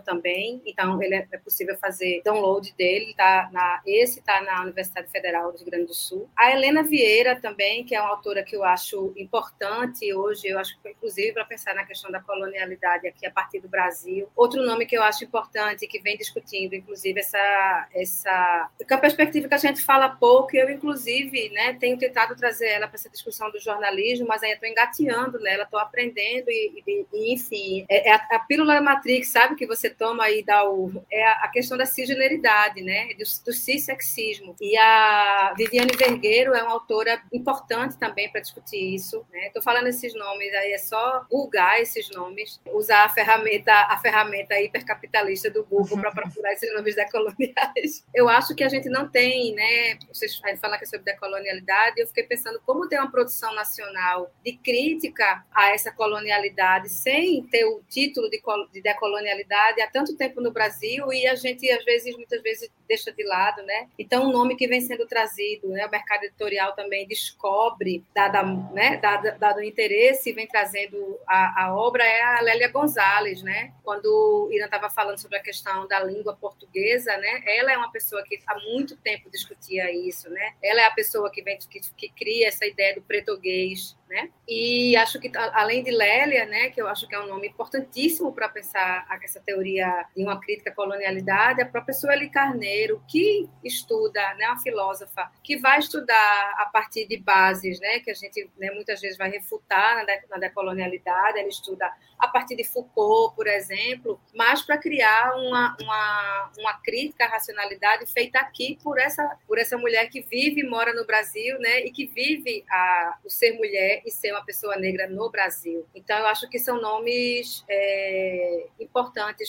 [0.04, 5.10] também, então ele é, é possível fazer download dele, tá na, esse está na Universidade
[5.10, 6.28] Federal do Rio Grande do Sul.
[6.36, 10.78] A Helena Vieira também, que é uma autora que eu acho importante hoje, eu acho
[10.80, 14.28] que inclusive para pensar na questão da colonialidade aqui a partir do Brasil.
[14.34, 19.00] Outro nome que eu acho importante, que vem discutindo, inclusive, essa, essa que é a
[19.00, 23.10] perspectiva que a gente fala pouco, eu, inclusive, né, tenho tentado trazer ela para essa
[23.10, 28.08] discussão do jornalismo, mas ainda estou engateando nela, estou aprendendo e, e, e, enfim, é,
[28.08, 30.90] é a, a, pílula Matrix, sabe, que você toma e dá o...
[31.12, 34.56] é a, questão da cisgeneridade, né, do, do cissexismo.
[34.58, 39.88] E a Viviane Vergueiro é uma autora importante também para discutir isso, né, estou falando
[39.88, 45.64] esses nomes aí, é só googar esses nomes, usar a ferramenta, a ferramenta hipercapitalista do
[45.64, 48.06] Google para procurar esses nomes decoloniais.
[48.14, 49.98] Eu acho que a gente não tem, né?
[50.08, 54.56] Vocês falam que é sobre decolonialidade, eu fiquei pensando como ter uma produção nacional de
[54.56, 58.40] crítica a essa colonialidade sem ter o título de,
[58.72, 63.12] de decolonialidade há tanto tempo no Brasil e a gente às vezes muitas vezes deixa
[63.12, 63.88] de lado, né?
[63.98, 65.86] Então, um nome que vem sendo trazido, né?
[65.86, 68.96] O mercado editorial também descobre, dado, né?
[68.96, 73.72] dado, dado o interesse, vem trazendo a, a obra, é a Lélia Gonzalez, né?
[73.82, 77.42] Quando Irã estava falando sobre a questão da língua portuguesa, né?
[77.46, 80.54] Ela é uma pessoa que há muito tempo discutia isso, né?
[80.62, 84.30] Ela é a pessoa que, vem, que, que cria essa ideia do português né?
[84.48, 88.32] E acho que além de Lélia, né, que eu acho que é um nome importantíssimo
[88.32, 94.20] para pensar essa teoria de uma crítica à colonialidade, a própria Sueli Carneiro, que estuda,
[94.34, 98.70] né, uma filósofa que vai estudar a partir de bases, né, que a gente né,
[98.70, 103.46] muitas vezes vai refutar na, de, na decolonialidade, ela estuda a partir de Foucault, por
[103.46, 109.58] exemplo, mas para criar uma, uma, uma crítica à racionalidade feita aqui por essa por
[109.58, 113.52] essa mulher que vive e mora no Brasil, né, e que vive a, o ser
[113.52, 115.86] mulher e ser uma pessoa negra no Brasil.
[115.94, 118.95] Então, eu acho que são nomes é, importantes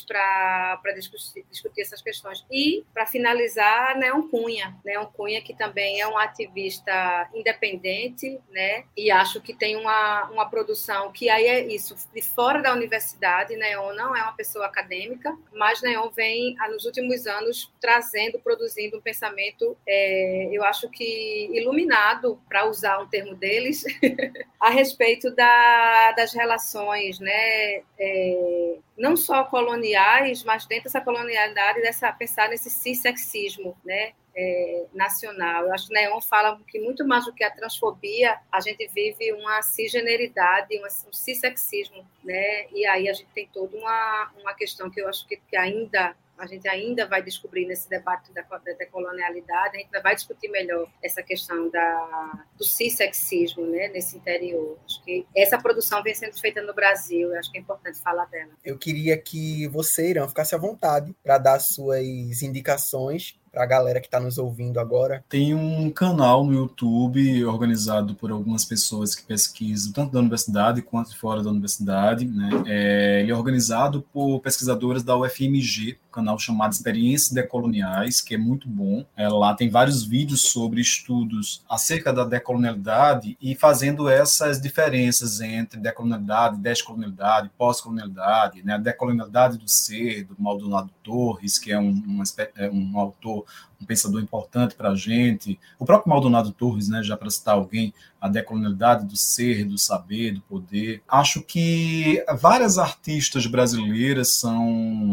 [0.06, 2.46] para discutir, discutir, essas questões.
[2.52, 4.76] E, para finalizar, Neon Cunha.
[4.84, 8.86] Neon Cunha, que também é um ativista independente, né?
[8.96, 13.56] e acho que tem uma, uma produção que aí é isso, de fora da universidade.
[13.56, 19.02] Neon não é uma pessoa acadêmica, mas Neon vem, nos últimos anos, trazendo, produzindo um
[19.02, 23.84] pensamento, é, eu acho que iluminado, para usar um termo deles,
[24.60, 32.12] a respeito da, das relações, né, é, não só coloniais, mas dentro dessa colonialidade, dessa
[32.12, 35.66] pensar nesse cissexismo, né, é, nacional.
[35.66, 39.34] Eu acho que Neon fala que muito mais do que a transfobia, a gente vive
[39.34, 42.68] uma cisgeneridade, um cissexismo, né?
[42.72, 46.16] E aí a gente tem toda uma, uma questão que eu acho que, que ainda
[46.38, 50.88] a gente ainda vai descobrir nesse debate da, da decolonialidade, a gente vai discutir melhor
[51.02, 54.78] essa questão da, do cissexismo né, nesse interior.
[54.86, 58.52] Acho que essa produção vem sendo feita no Brasil, acho que é importante falar dela.
[58.64, 64.00] Eu queria que você, Irã, ficasse à vontade para dar suas indicações para a galera
[64.00, 65.24] que está nos ouvindo agora?
[65.28, 71.18] Tem um canal no YouTube organizado por algumas pessoas que pesquisam tanto da universidade quanto
[71.18, 72.28] fora da universidade.
[72.28, 72.50] Né?
[72.68, 78.68] É, ele é organizado por pesquisadoras da UFMG, canal chamado Experiências Decoloniais, que é muito
[78.68, 79.06] bom.
[79.16, 85.80] É, lá tem vários vídeos sobre estudos acerca da decolonialidade e fazendo essas diferenças entre
[85.80, 88.74] decolonialidade, descolonialidade, pós-colonialidade, né?
[88.74, 92.24] a decolonialidade do ser, do Maldonado Torres, que é um, um,
[92.56, 93.46] é um autor
[93.82, 95.60] um pensador importante para a gente.
[95.80, 100.34] O próprio Maldonado Torres, né, já para citar alguém, a decolonialidade do ser, do saber,
[100.34, 101.04] do poder.
[101.08, 104.66] Acho que várias artistas brasileiras são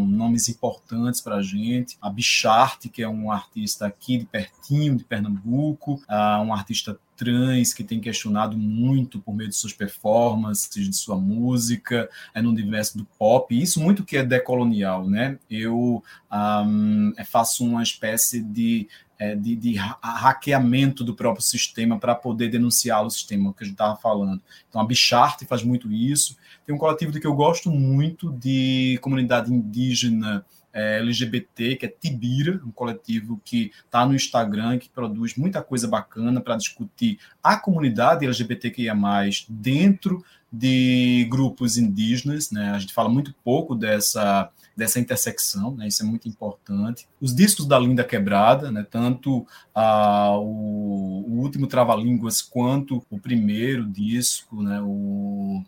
[0.07, 1.99] nomes importantes para a gente.
[2.01, 7.85] A Bicharte, que é um artista aqui de pertinho, de Pernambuco, um artista trans que
[7.85, 13.05] tem questionado muito por meio de suas performances, de sua música, é no universo do
[13.19, 15.39] pop, isso muito que é decolonial, né?
[15.51, 16.03] Eu
[16.33, 23.05] um, faço uma espécie de é, de, de, hackeamento do próprio sistema para poder denunciar
[23.07, 24.43] o sistema, que a gente estava falando.
[24.69, 26.37] Então, a Bicharte faz muito isso.
[26.67, 30.45] Tem um coletivo de que eu gosto muito, de comunidade indígena
[30.75, 35.87] é, LGBT, que é Tibira, um coletivo que está no Instagram, que produz muita coisa
[35.87, 38.95] bacana para discutir a comunidade LGBTQIA+,
[39.49, 42.51] dentro de grupos indígenas.
[42.51, 42.71] Né?
[42.71, 45.87] A gente fala muito pouco dessa dessa intersecção, né?
[45.87, 47.07] Isso é muito importante.
[47.21, 48.85] Os discos da Linda Quebrada, né?
[48.91, 54.81] Tanto ah, o, o último Trava Línguas quanto o primeiro disco, né?
[54.83, 55.63] O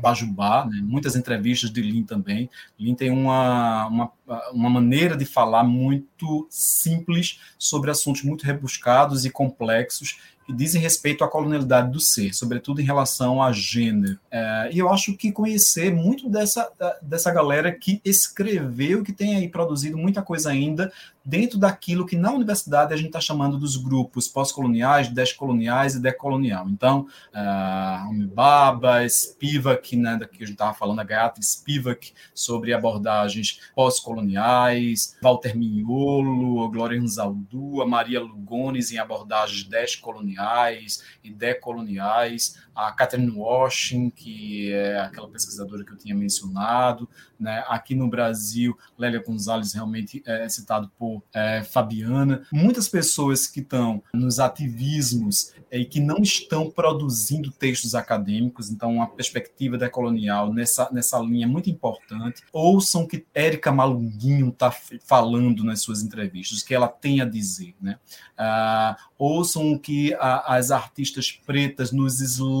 [0.00, 0.80] Pajubá né?
[0.82, 2.50] muitas entrevistas de Lin também.
[2.78, 4.12] Lin tem uma, uma,
[4.52, 10.18] uma maneira de falar muito simples sobre assuntos muito rebuscados e complexos
[10.50, 14.18] que dizem respeito à colonialidade do ser, sobretudo em relação a gênero.
[14.30, 16.68] É, e eu acho que conhecer muito dessa,
[17.00, 20.92] dessa galera que escreveu, que tem aí produzido muita coisa ainda
[21.24, 26.68] dentro daquilo que na universidade a gente está chamando dos grupos pós-coloniais, descoloniais e decolonial.
[26.68, 33.60] Então, uh, Umibaba, Spivak, né, que a gente estava falando, a Gayatri Spivak, sobre abordagens
[33.74, 43.30] pós-coloniais, Walter Mignolo, Glória Anzaldu, a Maria Lugones em abordagens descoloniais e decoloniais, a Catherine
[43.30, 47.08] Washington, que é aquela pesquisadora que eu tinha mencionado,
[47.38, 47.64] né?
[47.68, 54.02] aqui no Brasil, Lélia Gonzalez realmente é citado por é, Fabiana, muitas pessoas que estão
[54.12, 61.18] nos ativismos e que não estão produzindo textos acadêmicos, então uma perspectiva decolonial nessa, nessa
[61.18, 62.42] linha é muito importante.
[62.52, 64.70] Ouçam que Érica Malunguinho está
[65.04, 67.74] falando nas suas entrevistas, o que ela tem a dizer.
[67.80, 67.98] Né?
[68.36, 72.59] Ah, ouçam o que a, as artistas pretas nos slams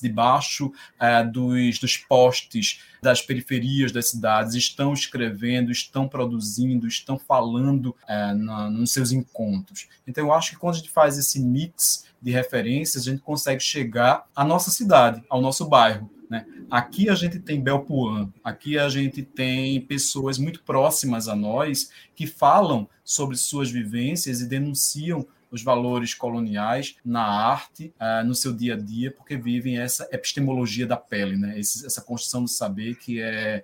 [0.00, 7.94] debaixo ah, dos, dos postes das periferias das cidades estão escrevendo, estão produzindo, estão falando
[8.08, 9.88] é, na, nos seus encontros.
[10.06, 13.62] Então, eu acho que quando a gente faz esse mix de referências, a gente consegue
[13.62, 16.10] chegar à nossa cidade, ao nosso bairro.
[16.28, 16.46] Né?
[16.70, 22.26] Aqui a gente tem Belpuan, aqui a gente tem pessoas muito próximas a nós que
[22.26, 28.74] falam sobre suas vivências e denunciam os valores coloniais na arte, uh, no seu dia
[28.74, 31.56] a dia, porque vivem essa epistemologia da pele, né?
[31.56, 33.62] Essa construção do saber que é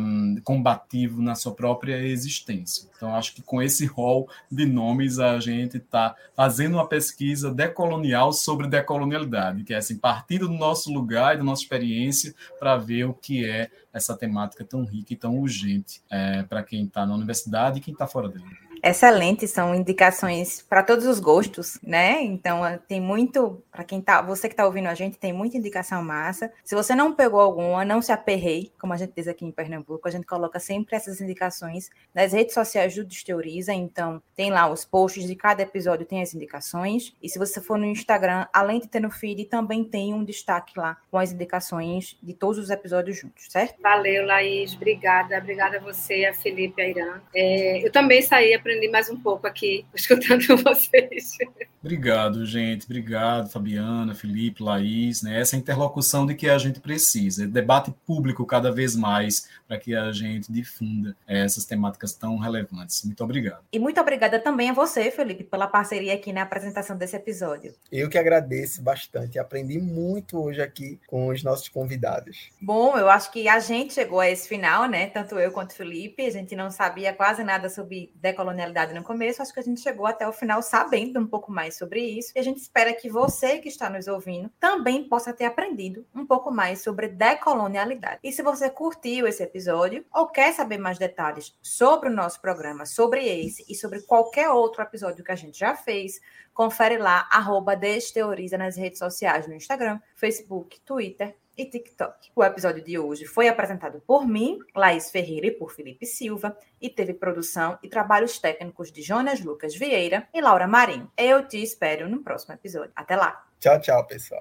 [0.00, 2.88] um, combativo na sua própria existência.
[2.96, 8.32] Então, acho que com esse rol de nomes a gente está fazendo uma pesquisa decolonial
[8.32, 13.04] sobre decolonialidade, que é assim, partindo do nosso lugar e da nossa experiência para ver
[13.04, 17.14] o que é essa temática tão rica e tão urgente é, para quem está na
[17.14, 22.22] universidade e quem está fora dela excelentes, são indicações para todos os gostos, né?
[22.22, 25.56] Então eh, tem muito, para quem tá, você que está ouvindo a gente, tem muita
[25.56, 26.52] indicação massa.
[26.64, 30.06] Se você não pegou alguma, não se aperrei, como a gente diz aqui em Pernambuco,
[30.06, 34.84] a gente coloca sempre essas indicações nas redes sociais do Desteoriza, então tem lá os
[34.84, 37.14] posts de cada episódio, tem as indicações.
[37.22, 40.78] E se você for no Instagram, além de ter no feed, também tem um destaque
[40.78, 43.80] lá com as indicações de todos os episódios juntos, certo?
[43.82, 47.20] Valeu, Laís, obrigada, obrigada a você, a Felipe, a Irã.
[47.34, 51.38] É, eu também saí aprendi mais um pouco aqui, escutando vocês.
[51.82, 52.84] Obrigado, gente.
[52.84, 55.22] Obrigado, Fabiana, Felipe, Laís.
[55.22, 55.40] Né?
[55.40, 57.46] Essa interlocução de que a gente precisa.
[57.46, 63.04] Debate público cada vez mais para que a gente difunda essas temáticas tão relevantes.
[63.04, 63.62] Muito obrigado.
[63.72, 67.74] E muito obrigada também a você, Felipe, pela parceria aqui na apresentação desse episódio.
[67.90, 69.38] Eu que agradeço bastante.
[69.38, 72.50] Aprendi muito hoje aqui com os nossos convidados.
[72.60, 75.06] Bom, eu acho que a gente chegou a esse final, né?
[75.06, 76.26] Tanto eu quanto o Felipe.
[76.26, 79.80] A gente não sabia quase nada sobre decolonização colonialidade no começo, acho que a gente
[79.80, 82.32] chegou até o final sabendo um pouco mais sobre isso.
[82.34, 86.26] E a gente espera que você que está nos ouvindo também possa ter aprendido um
[86.26, 88.18] pouco mais sobre decolonialidade.
[88.22, 92.84] E se você curtiu esse episódio ou quer saber mais detalhes sobre o nosso programa,
[92.84, 96.20] sobre esse e sobre qualquer outro episódio que a gente já fez,
[96.52, 102.30] confere lá, arroba Desteoriza nas redes sociais, no Instagram, Facebook, Twitter e TikTok.
[102.34, 106.88] O episódio de hoje foi apresentado por mim, Laís Ferreira e por Felipe Silva, e
[106.88, 111.10] teve produção e trabalhos técnicos de Jonas Lucas Vieira e Laura Marinho.
[111.16, 112.92] Eu te espero no próximo episódio.
[112.94, 113.44] Até lá!
[113.58, 114.36] Tchau, tchau, pessoal.